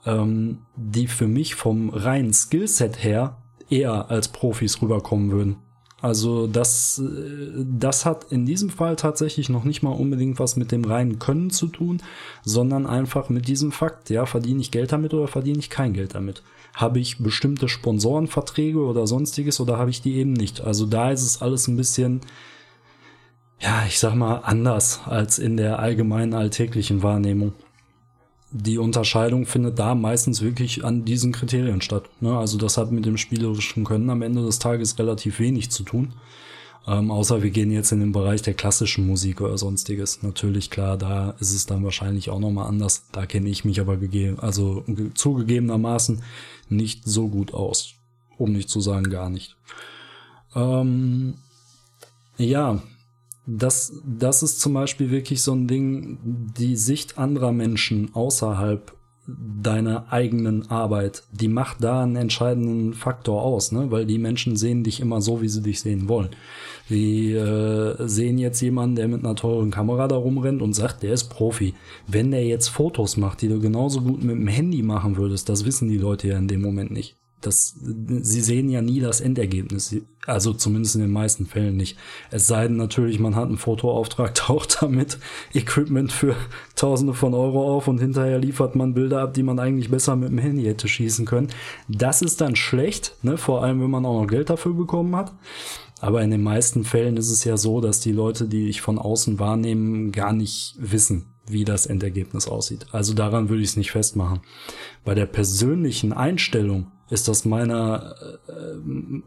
[0.06, 3.38] ähm, die für mich vom reinen Skillset her
[3.70, 5.56] eher als Profis rüberkommen würden.
[6.04, 10.70] Also das, äh, das hat in diesem Fall tatsächlich noch nicht mal unbedingt was mit
[10.70, 12.02] dem reinen Können zu tun,
[12.44, 16.14] sondern einfach mit diesem Fakt, ja, verdiene ich Geld damit oder verdiene ich kein Geld
[16.14, 16.42] damit?
[16.74, 20.60] Habe ich bestimmte Sponsorenverträge oder sonstiges oder habe ich die eben nicht?
[20.60, 22.20] Also da ist es alles ein bisschen,
[23.60, 27.52] ja, ich sag mal, anders als in der allgemeinen alltäglichen Wahrnehmung.
[28.50, 32.08] Die Unterscheidung findet da meistens wirklich an diesen Kriterien statt.
[32.20, 32.36] Ne?
[32.36, 36.12] Also das hat mit dem spielerischen Können am Ende des Tages relativ wenig zu tun.
[36.86, 40.22] Ähm, außer wir gehen jetzt in den Bereich der klassischen Musik oder sonstiges.
[40.22, 43.06] Natürlich, klar, da ist es dann wahrscheinlich auch nochmal anders.
[43.12, 46.22] Da kenne ich mich aber gegeben, also zugegebenermaßen
[46.68, 47.94] nicht so gut aus.
[48.36, 49.56] Um nicht zu sagen gar nicht.
[50.54, 51.34] Ähm,
[52.36, 52.82] ja,
[53.46, 58.94] das, das ist zum Beispiel wirklich so ein Ding, die Sicht anderer Menschen außerhalb
[59.26, 63.90] deiner eigenen Arbeit, die macht da einen entscheidenden Faktor aus, ne?
[63.90, 66.30] weil die Menschen sehen dich immer so, wie sie dich sehen wollen.
[66.90, 71.14] Die äh, sehen jetzt jemanden, der mit einer teuren Kamera da rumrennt und sagt, der
[71.14, 71.74] ist Profi.
[72.06, 75.64] Wenn der jetzt Fotos macht, die du genauso gut mit dem Handy machen würdest, das
[75.64, 77.16] wissen die Leute ja in dem Moment nicht.
[77.46, 79.94] Das, sie sehen ja nie das Endergebnis,
[80.26, 81.98] also zumindest in den meisten Fällen nicht.
[82.30, 85.18] Es sei denn natürlich, man hat einen Fotoauftrag, taucht damit
[85.52, 86.36] Equipment für
[86.76, 90.30] Tausende von Euro auf und hinterher liefert man Bilder ab, die man eigentlich besser mit
[90.30, 91.48] dem Handy hätte schießen können.
[91.88, 93.36] Das ist dann schlecht, ne?
[93.36, 95.32] vor allem wenn man auch noch Geld dafür bekommen hat.
[96.00, 98.98] Aber in den meisten Fällen ist es ja so, dass die Leute, die ich von
[98.98, 102.86] außen wahrnehmen, gar nicht wissen, wie das Endergebnis aussieht.
[102.92, 104.40] Also daran würde ich es nicht festmachen.
[105.04, 108.14] Bei der persönlichen Einstellung ist das meiner,
[108.48, 108.76] äh,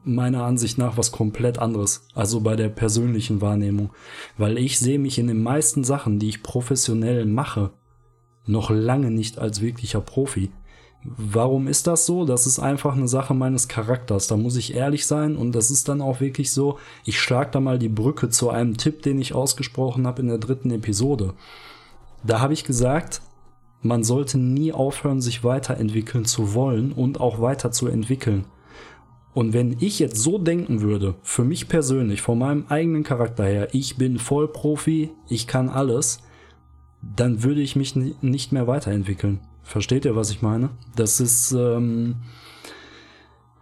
[0.04, 2.08] meiner Ansicht nach was komplett anderes.
[2.16, 3.92] Also bei der persönlichen Wahrnehmung.
[4.38, 7.72] Weil ich sehe mich in den meisten Sachen, die ich professionell mache,
[8.46, 10.52] noch lange nicht als wirklicher Profi.
[11.04, 12.26] Warum ist das so?
[12.26, 14.28] Das ist einfach eine Sache meines Charakters.
[14.28, 16.80] Da muss ich ehrlich sein und das ist dann auch wirklich so.
[17.06, 20.40] Ich schlag da mal die Brücke zu einem Tipp, den ich ausgesprochen habe in der
[20.40, 21.34] dritten Episode.
[22.24, 23.22] Da habe ich gesagt,
[23.82, 28.46] man sollte nie aufhören, sich weiterentwickeln zu wollen und auch weiter zu entwickeln.
[29.34, 33.68] Und wenn ich jetzt so denken würde, für mich persönlich, von meinem eigenen Charakter her,
[33.72, 36.24] ich bin Vollprofi, ich kann alles,
[37.16, 39.40] dann würde ich mich nicht mehr weiterentwickeln.
[39.62, 40.70] Versteht ihr, was ich meine?
[40.96, 42.16] Das ist, ähm,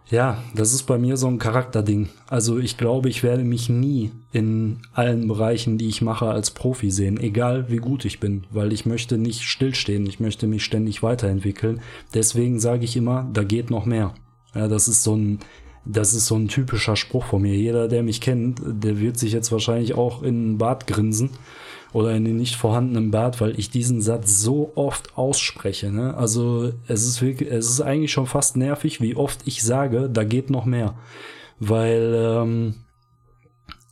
[0.08, 2.08] ja, das ist bei mir so ein Charakterding.
[2.28, 6.90] Also ich glaube, ich werde mich nie in allen Bereichen, die ich mache, als Profi
[6.90, 11.02] sehen, egal wie gut ich bin, weil ich möchte nicht stillstehen, ich möchte mich ständig
[11.02, 11.80] weiterentwickeln.
[12.14, 14.14] Deswegen sage ich immer, da geht noch mehr.
[14.54, 15.40] Ja, das ist so ein
[15.88, 17.54] das ist so ein typischer Spruch von mir.
[17.54, 21.30] Jeder, der mich kennt, der wird sich jetzt wahrscheinlich auch in den Bart grinsen
[21.96, 25.90] oder in den nicht vorhandenen Bart, weil ich diesen Satz so oft ausspreche.
[25.90, 26.14] Ne?
[26.14, 30.22] Also es ist wirklich, es ist eigentlich schon fast nervig, wie oft ich sage, da
[30.22, 30.94] geht noch mehr.
[31.58, 32.74] Weil ähm,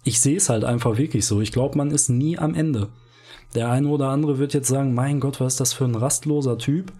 [0.02, 1.40] ich sehe es halt einfach wirklich so.
[1.40, 2.90] Ich glaube, man ist nie am Ende.
[3.54, 6.58] Der eine oder andere wird jetzt sagen, mein Gott, was ist das für ein rastloser
[6.58, 6.92] Typ?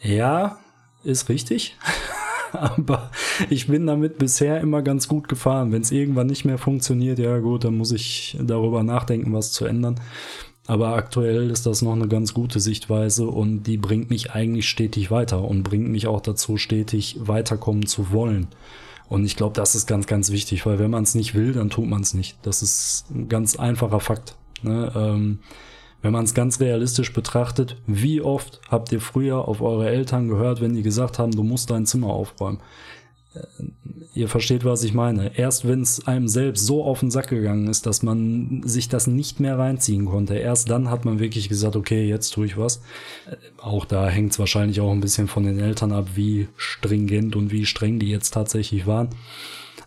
[0.00, 0.58] Ja,
[1.04, 1.76] ist richtig.
[2.58, 3.10] Aber
[3.50, 5.72] ich bin damit bisher immer ganz gut gefahren.
[5.72, 9.64] Wenn es irgendwann nicht mehr funktioniert, ja gut, dann muss ich darüber nachdenken, was zu
[9.64, 9.96] ändern.
[10.66, 15.10] Aber aktuell ist das noch eine ganz gute Sichtweise und die bringt mich eigentlich stetig
[15.10, 18.46] weiter und bringt mich auch dazu, stetig weiterkommen zu wollen.
[19.08, 21.68] Und ich glaube, das ist ganz, ganz wichtig, weil wenn man es nicht will, dann
[21.68, 22.38] tut man es nicht.
[22.42, 24.36] Das ist ein ganz einfacher Fakt.
[24.62, 24.92] Ne?
[24.94, 25.40] Ähm,
[26.02, 30.60] wenn man es ganz realistisch betrachtet, wie oft habt ihr früher auf eure Eltern gehört,
[30.60, 32.58] wenn die gesagt haben, du musst dein Zimmer aufräumen?
[33.34, 33.40] Äh,
[34.14, 35.38] ihr versteht, was ich meine.
[35.38, 39.06] Erst wenn es einem selbst so auf den Sack gegangen ist, dass man sich das
[39.06, 42.78] nicht mehr reinziehen konnte, erst dann hat man wirklich gesagt, okay, jetzt tue ich was.
[43.30, 47.36] Äh, auch da hängt es wahrscheinlich auch ein bisschen von den Eltern ab, wie stringent
[47.36, 49.10] und wie streng die jetzt tatsächlich waren.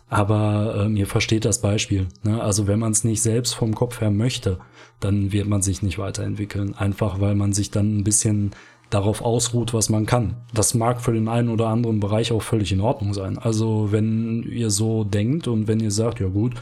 [0.08, 2.06] Aber ähm, ihr versteht das Beispiel.
[2.22, 2.40] Ne?
[2.40, 4.58] Also wenn man es nicht selbst vom Kopf her möchte,
[5.00, 6.74] dann wird man sich nicht weiterentwickeln.
[6.74, 8.52] Einfach weil man sich dann ein bisschen
[8.88, 10.36] darauf ausruht, was man kann.
[10.54, 13.36] Das mag für den einen oder anderen Bereich auch völlig in Ordnung sein.
[13.36, 16.54] Also wenn ihr so denkt und wenn ihr sagt, ja gut,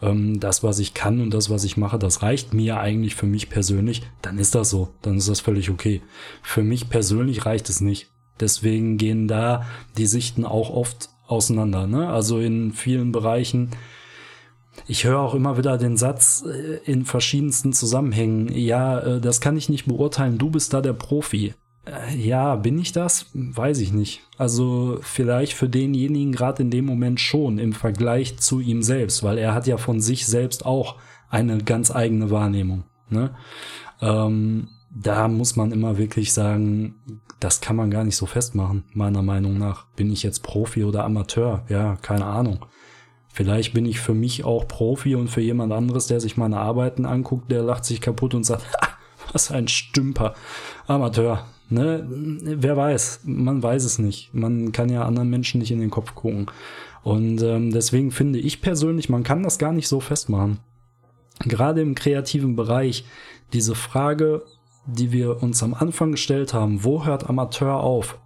[0.00, 3.26] ähm, das, was ich kann und das, was ich mache, das reicht mir eigentlich für
[3.26, 4.90] mich persönlich, dann ist das so.
[5.02, 6.00] Dann ist das völlig okay.
[6.42, 8.10] Für mich persönlich reicht es nicht.
[8.38, 9.64] Deswegen gehen da
[9.96, 11.86] die Sichten auch oft auseinander.
[11.86, 12.08] Ne?
[12.08, 13.70] Also in vielen Bereichen
[14.86, 19.56] ich höre auch immer wieder den Satz äh, in verschiedensten Zusammenhängen, ja, äh, das kann
[19.56, 21.54] ich nicht beurteilen, du bist da der Profi.
[21.86, 23.26] Äh, ja, bin ich das?
[23.32, 24.22] Weiß ich nicht.
[24.36, 29.38] Also vielleicht für denjenigen gerade in dem Moment schon im Vergleich zu ihm selbst, weil
[29.38, 30.96] er hat ja von sich selbst auch
[31.30, 32.84] eine ganz eigene Wahrnehmung.
[33.10, 33.34] Ne?
[34.00, 36.94] Ähm, da muss man immer wirklich sagen,
[37.44, 39.84] das kann man gar nicht so festmachen, meiner Meinung nach.
[39.96, 41.62] Bin ich jetzt Profi oder Amateur?
[41.68, 42.64] Ja, keine Ahnung.
[43.28, 47.04] Vielleicht bin ich für mich auch Profi und für jemand anderes, der sich meine Arbeiten
[47.04, 48.64] anguckt, der lacht sich kaputt und sagt,
[49.32, 50.32] was ein Stümper.
[50.86, 51.44] Amateur.
[51.68, 52.06] Ne?
[52.08, 54.32] Wer weiß, man weiß es nicht.
[54.32, 56.46] Man kann ja anderen Menschen nicht in den Kopf gucken.
[57.02, 60.60] Und ähm, deswegen finde ich persönlich, man kann das gar nicht so festmachen.
[61.40, 63.04] Gerade im kreativen Bereich,
[63.52, 64.44] diese Frage,
[64.86, 68.18] die wir uns am Anfang gestellt haben, wo hört Amateur auf?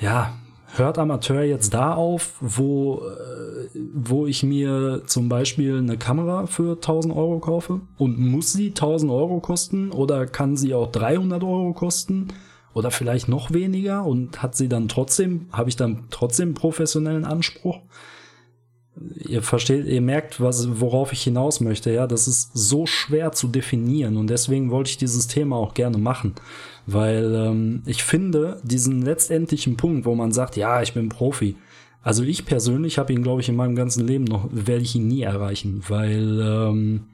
[0.00, 0.34] Ja,
[0.74, 6.76] hört Amateur jetzt da auf, wo, äh, wo ich mir zum Beispiel eine Kamera für
[6.76, 7.80] 1000 Euro kaufe?
[7.98, 12.28] Und muss sie 1000 Euro kosten oder kann sie auch 300 Euro kosten?
[12.74, 17.78] Oder vielleicht noch weniger und hat sie dann trotzdem, habe ich dann trotzdem professionellen Anspruch?
[19.14, 23.48] Ihr versteht, ihr merkt, was, worauf ich hinaus möchte, ja, das ist so schwer zu
[23.48, 26.34] definieren und deswegen wollte ich dieses Thema auch gerne machen,
[26.86, 31.56] weil ähm, ich finde diesen letztendlichen Punkt, wo man sagt, ja, ich bin Profi,
[32.02, 35.08] also ich persönlich habe ihn, glaube ich, in meinem ganzen Leben noch, werde ich ihn
[35.08, 37.06] nie erreichen, weil ähm,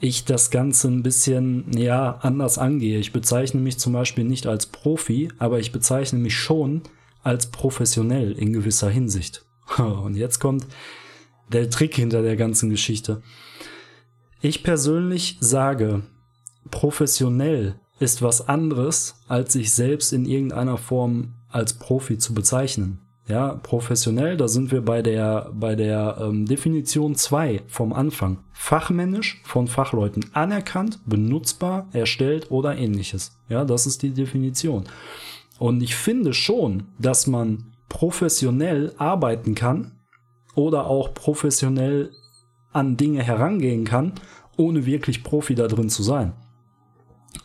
[0.00, 2.98] ich das Ganze ein bisschen, ja, anders angehe.
[2.98, 6.82] Ich bezeichne mich zum Beispiel nicht als Profi, aber ich bezeichne mich schon
[7.22, 9.45] als professionell in gewisser Hinsicht.
[10.04, 10.66] Und jetzt kommt
[11.52, 13.22] der Trick hinter der ganzen Geschichte.
[14.40, 16.02] Ich persönlich sage,
[16.70, 23.00] professionell ist was anderes, als sich selbst in irgendeiner Form als Profi zu bezeichnen.
[23.28, 28.38] Ja, professionell, da sind wir bei der, bei der ähm, Definition 2 vom Anfang.
[28.52, 33.36] Fachmännisch, von Fachleuten anerkannt, benutzbar, erstellt oder ähnliches.
[33.48, 34.84] Ja, das ist die Definition.
[35.58, 39.92] Und ich finde schon, dass man professionell arbeiten kann
[40.54, 42.12] oder auch professionell
[42.72, 44.12] an Dinge herangehen kann,
[44.56, 46.32] ohne wirklich Profi da drin zu sein.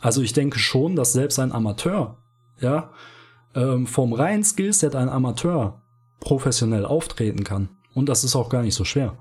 [0.00, 2.16] Also ich denke schon, dass selbst ein Amateur,
[2.60, 2.90] ja,
[3.54, 5.82] ähm, vom reinen Skillset ein Amateur
[6.20, 7.68] professionell auftreten kann.
[7.94, 9.16] Und das ist auch gar nicht so schwer.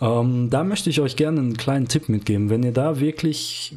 [0.00, 2.48] Ähm, da möchte ich euch gerne einen kleinen Tipp mitgeben.
[2.48, 3.76] Wenn ihr da wirklich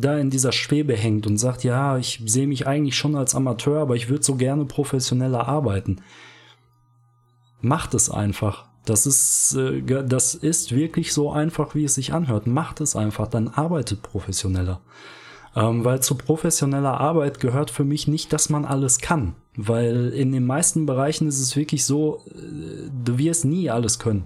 [0.00, 3.80] da in dieser Schwebe hängt und sagt, ja, ich sehe mich eigentlich schon als Amateur,
[3.80, 6.00] aber ich würde so gerne professioneller arbeiten.
[7.60, 8.66] Macht es einfach.
[8.84, 12.46] Das ist, äh, das ist wirklich so einfach, wie es sich anhört.
[12.46, 14.80] Macht es einfach, dann arbeitet professioneller.
[15.56, 19.34] Ähm, weil zu professioneller Arbeit gehört für mich nicht, dass man alles kann.
[19.56, 24.24] Weil in den meisten Bereichen ist es wirklich so, äh, du wirst nie alles können.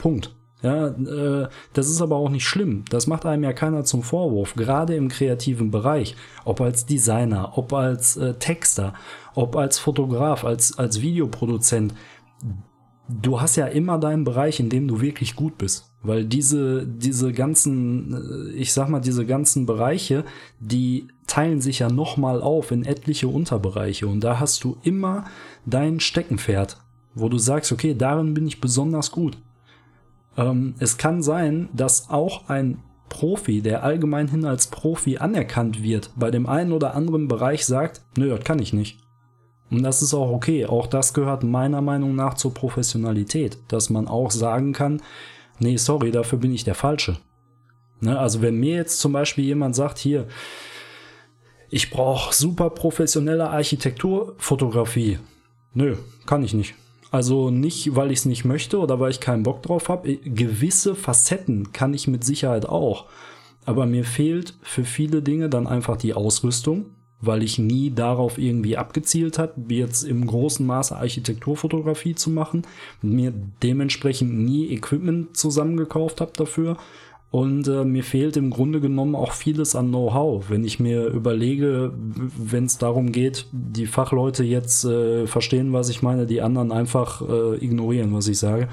[0.00, 0.34] Punkt.
[0.62, 2.84] Ja, äh, das ist aber auch nicht schlimm.
[2.90, 4.54] Das macht einem ja keiner zum Vorwurf.
[4.54, 8.94] Gerade im kreativen Bereich, ob als Designer, ob als äh, Texter,
[9.34, 11.94] ob als Fotograf, als als Videoproduzent.
[13.08, 15.90] du hast ja immer deinen Bereich, in dem du wirklich gut bist.
[16.02, 20.24] Weil diese, diese ganzen, äh, ich sag mal, diese ganzen Bereiche,
[20.60, 24.06] die teilen sich ja nochmal auf in etliche Unterbereiche.
[24.06, 25.24] Und da hast du immer
[25.66, 26.78] dein Steckenpferd,
[27.14, 29.36] wo du sagst, okay, darin bin ich besonders gut.
[30.36, 36.10] Ähm, es kann sein, dass auch ein Profi, der allgemein hin als Profi anerkannt wird,
[36.16, 39.00] bei dem einen oder anderen Bereich sagt, nö, das kann ich nicht.
[39.70, 40.66] Und das ist auch okay.
[40.66, 45.02] Auch das gehört meiner Meinung nach zur Professionalität, dass man auch sagen kann,
[45.58, 47.18] nee, sorry, dafür bin ich der Falsche.
[48.00, 48.18] Ne?
[48.18, 50.26] Also wenn mir jetzt zum Beispiel jemand sagt, hier,
[51.68, 55.18] ich brauche super professionelle Architekturfotografie.
[55.72, 56.74] Nö, kann ich nicht.
[57.10, 60.16] Also nicht, weil ich es nicht möchte oder weil ich keinen Bock drauf habe.
[60.16, 63.06] Gewisse Facetten kann ich mit Sicherheit auch.
[63.66, 66.86] Aber mir fehlt für viele Dinge dann einfach die Ausrüstung,
[67.20, 72.62] weil ich nie darauf irgendwie abgezielt habe, jetzt im großen Maße Architekturfotografie zu machen,
[73.02, 76.78] mir dementsprechend nie Equipment zusammengekauft habe dafür
[77.30, 80.50] und äh, mir fehlt im Grunde genommen auch vieles an Know-how.
[80.50, 86.02] Wenn ich mir überlege, wenn es darum geht, die Fachleute jetzt äh, verstehen, was ich
[86.02, 88.68] meine, die anderen einfach äh, ignorieren, was ich sage.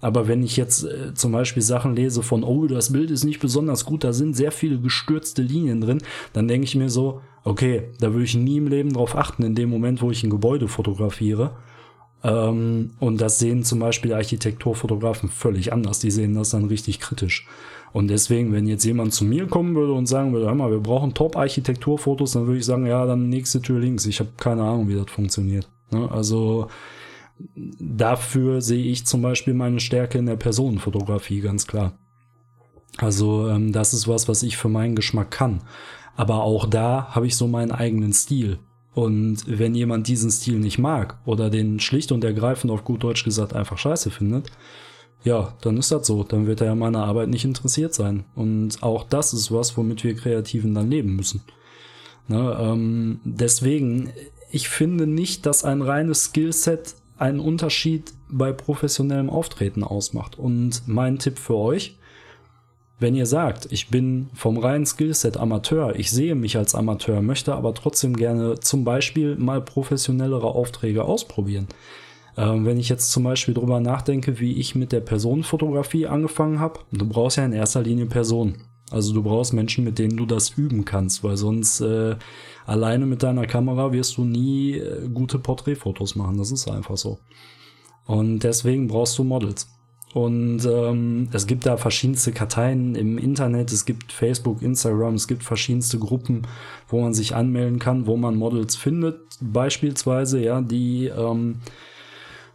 [0.00, 3.40] Aber wenn ich jetzt äh, zum Beispiel Sachen lese von, oh, das Bild ist nicht
[3.40, 5.98] besonders gut, da sind sehr viele gestürzte Linien drin,
[6.32, 9.56] dann denke ich mir so, okay, da würde ich nie im Leben drauf achten, in
[9.56, 11.56] dem Moment, wo ich ein Gebäude fotografiere.
[12.22, 15.98] Ähm, und das sehen zum Beispiel Architekturfotografen völlig anders.
[15.98, 17.46] Die sehen das dann richtig kritisch.
[17.92, 20.80] Und deswegen, wenn jetzt jemand zu mir kommen würde und sagen würde, hör mal, wir
[20.80, 24.06] brauchen Top-Architekturfotos, dann würde ich sagen, ja, dann nächste Tür links.
[24.06, 25.68] Ich habe keine Ahnung, wie das funktioniert.
[25.90, 26.10] Ne?
[26.10, 26.68] Also
[27.54, 31.92] dafür sehe ich zum Beispiel meine Stärke in der Personenfotografie, ganz klar.
[32.98, 35.62] Also ähm, das ist was, was ich für meinen Geschmack kann.
[36.16, 38.58] Aber auch da habe ich so meinen eigenen Stil.
[38.94, 43.24] Und wenn jemand diesen Stil nicht mag oder den schlicht und ergreifend auf gut Deutsch
[43.24, 44.50] gesagt einfach scheiße findet,
[45.24, 46.22] ja, dann ist das so.
[46.22, 48.24] Dann wird er an meiner Arbeit nicht interessiert sein.
[48.34, 51.42] Und auch das ist was, womit wir Kreativen dann leben müssen.
[52.28, 54.10] Ne, ähm, deswegen,
[54.50, 60.38] ich finde nicht, dass ein reines Skillset einen Unterschied bei professionellem Auftreten ausmacht.
[60.38, 61.96] Und mein Tipp für euch,
[62.98, 67.54] wenn ihr sagt, ich bin vom reinen Skillset Amateur, ich sehe mich als Amateur, möchte
[67.54, 71.68] aber trotzdem gerne zum Beispiel mal professionellere Aufträge ausprobieren,
[72.36, 76.80] ähm, wenn ich jetzt zum Beispiel drüber nachdenke, wie ich mit der Personenfotografie angefangen habe,
[76.92, 78.62] du brauchst ja in erster Linie Personen.
[78.90, 82.16] Also du brauchst Menschen, mit denen du das üben kannst, weil sonst äh,
[82.66, 86.38] alleine mit deiner Kamera wirst du nie äh, gute Porträtfotos machen.
[86.38, 87.18] Das ist einfach so.
[88.06, 89.68] Und deswegen brauchst du Models.
[90.14, 95.42] Und ähm, es gibt da verschiedenste Karteien im Internet, es gibt Facebook, Instagram, es gibt
[95.42, 96.46] verschiedenste Gruppen,
[96.88, 101.56] wo man sich anmelden kann, wo man Models findet, beispielsweise, ja, die ähm,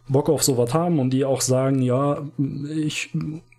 [0.08, 2.22] Bock auf sowas haben und die auch sagen, ja,
[2.74, 3.10] ich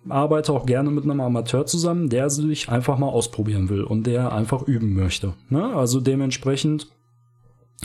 [0.08, 4.32] arbeite auch gerne mit einem Amateur zusammen, der sich einfach mal ausprobieren will und der
[4.32, 5.34] einfach üben möchte.
[5.48, 5.74] Ne?
[5.74, 6.88] Also dementsprechend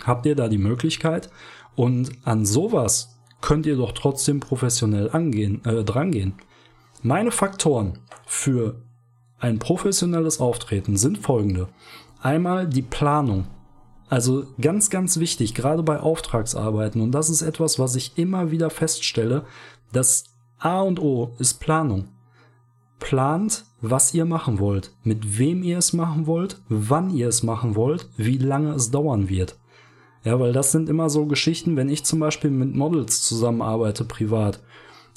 [0.03, 1.29] habt ihr da die Möglichkeit
[1.75, 6.33] und an sowas könnt ihr doch trotzdem professionell angehen, äh, drangehen.
[7.01, 8.75] Meine Faktoren für
[9.39, 11.69] ein professionelles Auftreten sind folgende.
[12.21, 13.47] Einmal die Planung.
[14.09, 17.01] Also ganz, ganz wichtig, gerade bei Auftragsarbeiten.
[17.01, 19.45] Und das ist etwas, was ich immer wieder feststelle.
[19.93, 20.23] Das
[20.57, 22.09] A und O ist Planung.
[22.99, 27.75] Plant, was ihr machen wollt, mit wem ihr es machen wollt, wann ihr es machen
[27.75, 29.57] wollt, wie lange es dauern wird.
[30.25, 34.59] Ja, weil das sind immer so Geschichten, wenn ich zum Beispiel mit Models zusammenarbeite privat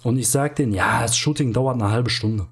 [0.05, 2.47] und ich sage denen, ja, das Shooting dauert eine halbe Stunde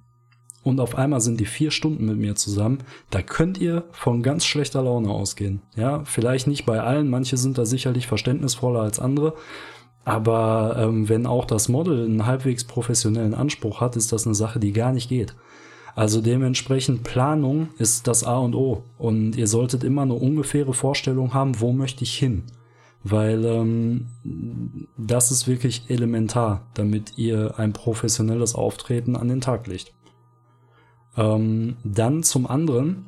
[0.63, 2.79] und auf einmal sind die vier Stunden mit mir zusammen,
[3.11, 5.63] da könnt ihr von ganz schlechter Laune ausgehen.
[5.75, 9.35] Ja, vielleicht nicht bei allen, manche sind da sicherlich verständnisvoller als andere.
[10.05, 14.59] Aber ähm, wenn auch das Model einen halbwegs professionellen Anspruch hat, ist das eine Sache,
[14.59, 15.35] die gar nicht geht.
[15.95, 18.85] Also dementsprechend Planung ist das A und O.
[18.99, 22.45] Und ihr solltet immer eine ungefähre Vorstellung haben, wo möchte ich hin.
[23.03, 24.07] Weil ähm,
[24.97, 29.93] das ist wirklich elementar, damit ihr ein professionelles Auftreten an den Tag legt.
[31.17, 33.07] Ähm, dann zum anderen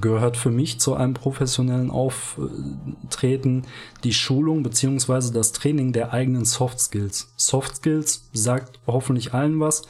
[0.00, 3.62] gehört für mich zu einem professionellen Auftreten
[4.02, 7.32] die Schulung beziehungsweise das Training der eigenen Soft Skills.
[7.36, 9.82] Soft Skills sagt hoffentlich allen was.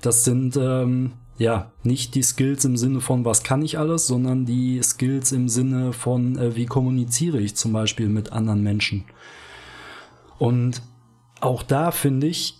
[0.00, 4.46] Das sind ähm, ja nicht die Skills im Sinne von was kann ich alles, sondern
[4.46, 9.04] die Skills im Sinne von äh, wie kommuniziere ich zum Beispiel mit anderen Menschen.
[10.38, 10.82] Und
[11.40, 12.59] auch da finde ich,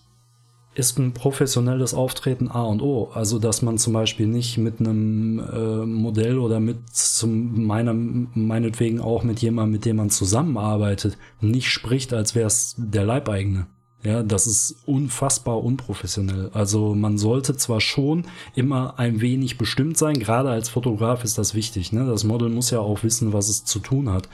[0.74, 3.10] ist ein professionelles Auftreten A und O.
[3.12, 9.00] Also, dass man zum Beispiel nicht mit einem äh, Modell oder mit zum meiner, meinetwegen
[9.00, 13.66] auch mit jemandem, mit dem man zusammenarbeitet, nicht spricht, als wäre es der Leibeigene.
[14.02, 16.50] Ja, das ist unfassbar unprofessionell.
[16.54, 21.54] Also man sollte zwar schon immer ein wenig bestimmt sein, gerade als Fotograf ist das
[21.54, 21.92] wichtig.
[21.92, 22.06] Ne?
[22.06, 24.28] Das Model muss ja auch wissen, was es zu tun hat.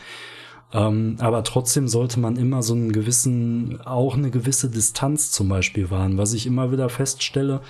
[0.77, 5.91] Ähm, aber trotzdem sollte man immer so einen gewissen, auch eine gewisse Distanz zum Beispiel
[5.91, 6.19] wahren.
[6.19, 7.63] Was ich immer wieder feststelle,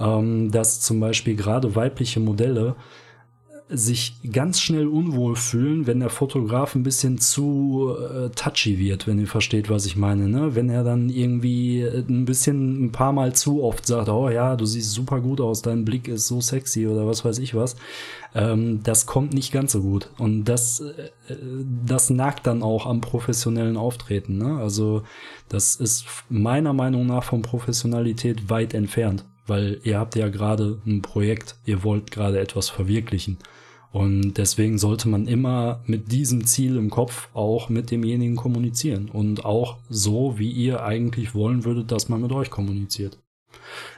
[0.00, 2.74] ähm, dass zum Beispiel gerade weibliche Modelle
[3.72, 9.20] sich ganz schnell unwohl fühlen, wenn der Fotograf ein bisschen zu äh, touchy wird, wenn
[9.20, 10.28] ihr versteht, was ich meine.
[10.28, 10.54] Ne?
[10.54, 14.66] Wenn er dann irgendwie ein bisschen ein paar Mal zu oft sagt, oh ja, du
[14.66, 17.76] siehst super gut aus, dein Blick ist so sexy oder was weiß ich was.
[18.34, 20.10] Ähm, das kommt nicht ganz so gut.
[20.18, 21.34] Und das, äh,
[21.86, 24.38] das nagt dann auch am professionellen Auftreten.
[24.38, 24.58] Ne?
[24.58, 25.02] Also
[25.48, 31.02] das ist meiner Meinung nach von Professionalität weit entfernt weil ihr habt ja gerade ein
[31.02, 33.36] Projekt, ihr wollt gerade etwas verwirklichen.
[33.92, 39.44] Und deswegen sollte man immer mit diesem Ziel im Kopf auch mit demjenigen kommunizieren und
[39.44, 43.18] auch so, wie ihr eigentlich wollen würdet, dass man mit euch kommuniziert.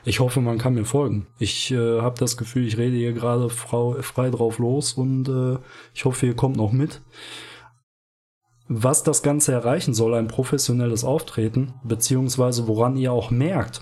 [0.03, 1.27] Ich hoffe, man kann mir folgen.
[1.37, 5.59] Ich äh, habe das Gefühl, ich rede hier gerade frei drauf los und äh,
[5.93, 7.01] ich hoffe, ihr kommt noch mit.
[8.67, 13.81] Was das Ganze erreichen soll, ein professionelles Auftreten, beziehungsweise woran ihr auch merkt,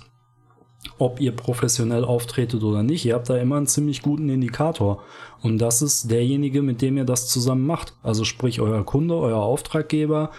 [0.98, 3.06] ob ihr professionell auftretet oder nicht.
[3.06, 5.04] Ihr habt da immer einen ziemlich guten Indikator.
[5.42, 7.94] Und das ist derjenige, mit dem ihr das zusammen macht.
[8.04, 10.32] Also sprich euer Kunde, euer Auftraggeber,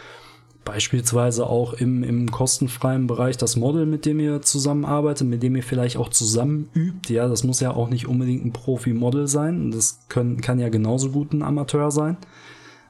[0.64, 5.62] beispielsweise auch im, im kostenfreien Bereich das Model, mit dem ihr zusammenarbeitet, mit dem ihr
[5.62, 7.12] vielleicht auch zusammen übt.
[7.12, 9.70] Ja, das muss ja auch nicht unbedingt ein Profi-Model sein.
[9.70, 12.16] Das können, kann ja genauso gut ein Amateur sein,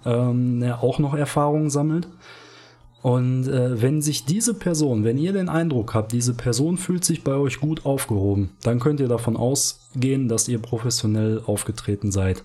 [0.04, 2.08] ähm, der auch noch Erfahrung sammelt.
[3.02, 7.24] Und äh, wenn sich diese Person, wenn ihr den Eindruck habt, diese Person fühlt sich
[7.24, 12.44] bei euch gut aufgehoben, dann könnt ihr davon ausgehen, dass ihr professionell aufgetreten seid.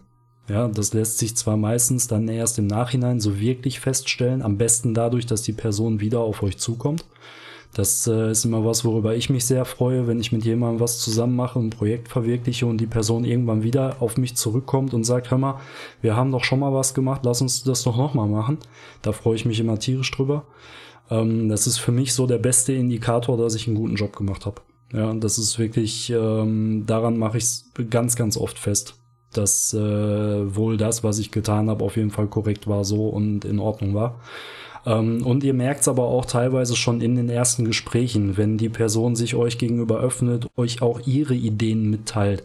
[0.49, 4.93] Ja, das lässt sich zwar meistens dann erst im Nachhinein so wirklich feststellen, am besten
[4.93, 7.05] dadurch, dass die Person wieder auf euch zukommt.
[7.77, 10.97] Das äh, ist immer was, worüber ich mich sehr freue, wenn ich mit jemandem was
[10.97, 15.29] zusammen mache, ein Projekt verwirkliche und die Person irgendwann wieder auf mich zurückkommt und sagt,
[15.29, 15.59] hör mal,
[16.01, 18.57] wir haben doch schon mal was gemacht, lass uns das doch nochmal machen.
[19.03, 20.45] Da freue ich mich immer tierisch drüber.
[21.11, 24.47] Ähm, das ist für mich so der beste Indikator, dass ich einen guten Job gemacht
[24.47, 24.61] habe.
[24.91, 28.95] Ja, das ist wirklich, ähm, daran mache ich es ganz, ganz oft fest,
[29.33, 33.45] dass äh, wohl das, was ich getan habe, auf jeden Fall korrekt war so und
[33.45, 34.19] in Ordnung war.
[34.87, 38.69] Ähm, und ihr merkt es aber auch teilweise schon in den ersten Gesprächen, wenn die
[38.69, 42.43] Person sich euch gegenüber öffnet, euch auch ihre Ideen mitteilt,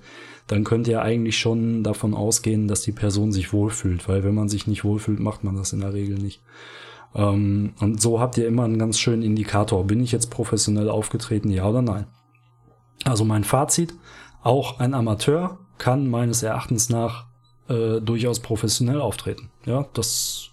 [0.48, 4.48] dann könnt ihr eigentlich schon davon ausgehen, dass die Person sich wohlfühlt, weil wenn man
[4.48, 6.42] sich nicht wohlfühlt, macht man das in der Regel nicht.
[7.14, 9.84] Ähm, und so habt ihr immer einen ganz schönen Indikator.
[9.84, 12.06] Bin ich jetzt professionell aufgetreten, ja oder nein?
[13.04, 13.94] Also mein Fazit,
[14.42, 17.26] auch ein Amateur kann meines Erachtens nach
[17.68, 19.50] äh, durchaus professionell auftreten.
[19.64, 20.51] Ja, das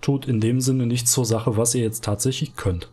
[0.00, 2.88] tut in dem Sinne nichts zur Sache, was ihr jetzt tatsächlich könnt.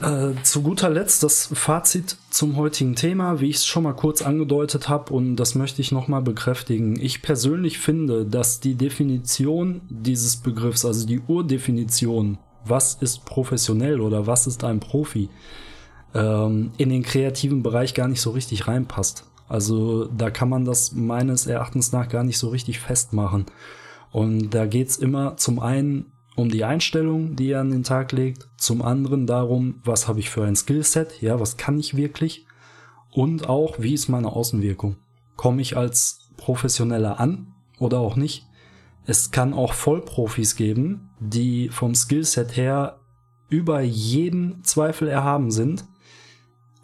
[0.00, 4.22] Äh, zu guter Letzt das Fazit zum heutigen Thema, wie ich es schon mal kurz
[4.22, 6.98] angedeutet habe und das möchte ich nochmal bekräftigen.
[6.98, 14.26] Ich persönlich finde, dass die Definition dieses Begriffs, also die Urdefinition, was ist professionell oder
[14.26, 15.28] was ist ein Profi,
[16.14, 19.24] ähm, in den kreativen Bereich gar nicht so richtig reinpasst.
[19.48, 23.46] Also da kann man das meines Erachtens nach gar nicht so richtig festmachen.
[24.12, 28.48] Und da geht's immer zum einen um die Einstellung, die ihr an den Tag legt,
[28.56, 32.46] zum anderen darum, was habe ich für ein Skillset, ja, was kann ich wirklich
[33.10, 34.96] und auch, wie ist meine Außenwirkung.
[35.36, 37.48] Komme ich als Professioneller an
[37.78, 38.46] oder auch nicht?
[39.06, 43.00] Es kann auch Vollprofis geben, die vom Skillset her
[43.48, 45.84] über jeden Zweifel erhaben sind,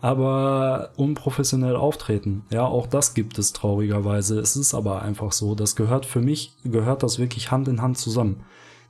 [0.07, 2.45] aber unprofessionell auftreten.
[2.51, 4.39] Ja, auch das gibt es traurigerweise.
[4.39, 5.57] Es ist aber einfach so.
[5.57, 8.45] Das gehört für mich, gehört das wirklich Hand in Hand zusammen.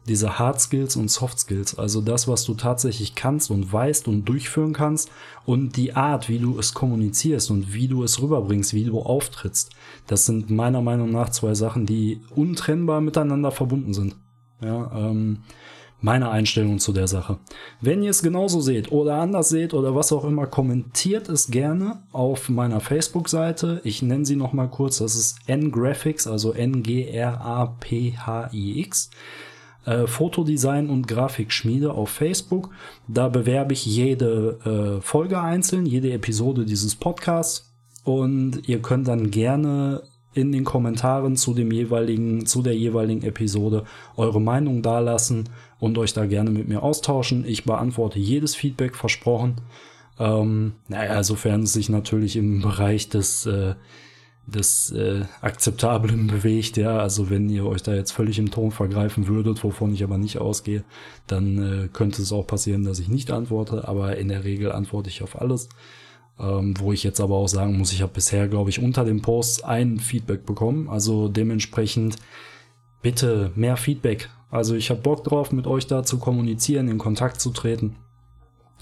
[0.07, 4.27] Diese Hard Skills und Soft Skills, also das, was du tatsächlich kannst und weißt und
[4.27, 5.11] durchführen kannst
[5.47, 9.71] und die Art, wie du es kommunizierst und wie du es rüberbringst, wie du auftrittst.
[10.07, 14.17] Das sind meiner Meinung nach zwei Sachen, die untrennbar miteinander verbunden sind.
[14.61, 15.39] Ja, ähm,
[16.07, 17.39] meine Einstellung zu der Sache.
[17.81, 22.01] Wenn ihr es genauso seht oder anders seht oder was auch immer, kommentiert es gerne
[22.13, 23.81] auf meiner Facebook-Seite.
[23.83, 24.99] Ich nenne sie nochmal kurz.
[24.99, 27.11] Das ist N-Graphics, also N-G-R-A-P-H-I-X.
[29.85, 32.71] Äh, Fotodesign und Grafikschmiede auf Facebook.
[33.09, 37.75] Da bewerbe ich jede äh, Folge einzeln, jede Episode dieses Podcasts.
[38.05, 40.05] Und ihr könnt dann gerne
[40.37, 43.85] in den Kommentaren zu dem jeweiligen, zu der jeweiligen Episode
[44.17, 45.49] eure Meinung dalassen
[45.79, 47.45] und euch da gerne mit mir austauschen.
[47.47, 49.57] Ich beantworte jedes Feedback, versprochen.
[50.19, 53.75] Ähm, naja, sofern es sich natürlich im Bereich des, äh,
[54.47, 56.99] des äh, Akzeptablen bewegt, ja.
[56.99, 60.39] Also wenn ihr euch da jetzt völlig im Ton vergreifen würdet, wovon ich aber nicht
[60.39, 60.85] ausgehe,
[61.27, 65.11] dann äh, könnte es auch passieren, dass ich nicht antworte, aber in der Regel antworte
[65.11, 65.69] ich auf alles.
[66.39, 69.23] Ähm, wo ich jetzt aber auch sagen muss, ich habe bisher, glaube ich, unter dem
[69.23, 70.89] Post ein Feedback bekommen.
[70.89, 72.17] Also dementsprechend
[73.01, 74.29] bitte mehr Feedback.
[74.57, 77.97] Also ich habe Bock drauf, mit euch da zu kommunizieren, in Kontakt zu treten.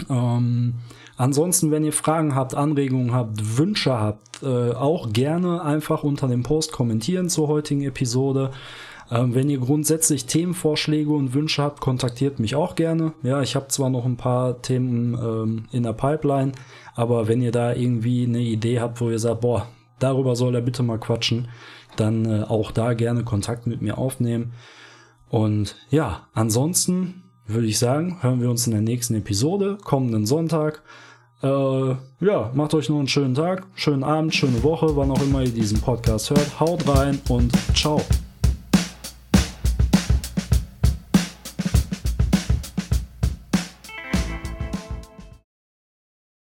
[0.09, 0.75] Ähm,
[1.17, 6.43] ansonsten, wenn ihr Fragen habt, Anregungen habt, Wünsche habt, äh, auch gerne einfach unter dem
[6.43, 8.51] Post kommentieren zur heutigen Episode.
[9.11, 13.11] Ähm, wenn ihr grundsätzlich Themenvorschläge und Wünsche habt, kontaktiert mich auch gerne.
[13.21, 16.53] Ja, ich habe zwar noch ein paar Themen ähm, in der Pipeline,
[16.95, 19.67] aber wenn ihr da irgendwie eine Idee habt, wo ihr sagt, boah,
[19.99, 21.49] darüber soll er bitte mal quatschen,
[21.97, 24.53] dann äh, auch da gerne Kontakt mit mir aufnehmen.
[25.29, 30.81] Und ja, ansonsten würde ich sagen, hören wir uns in der nächsten Episode, kommenden Sonntag.
[31.43, 35.43] Äh, ja, macht euch noch einen schönen Tag, schönen Abend, schöne Woche, wann auch immer
[35.43, 36.59] ihr diesen Podcast hört.
[36.59, 38.01] Haut rein und ciao.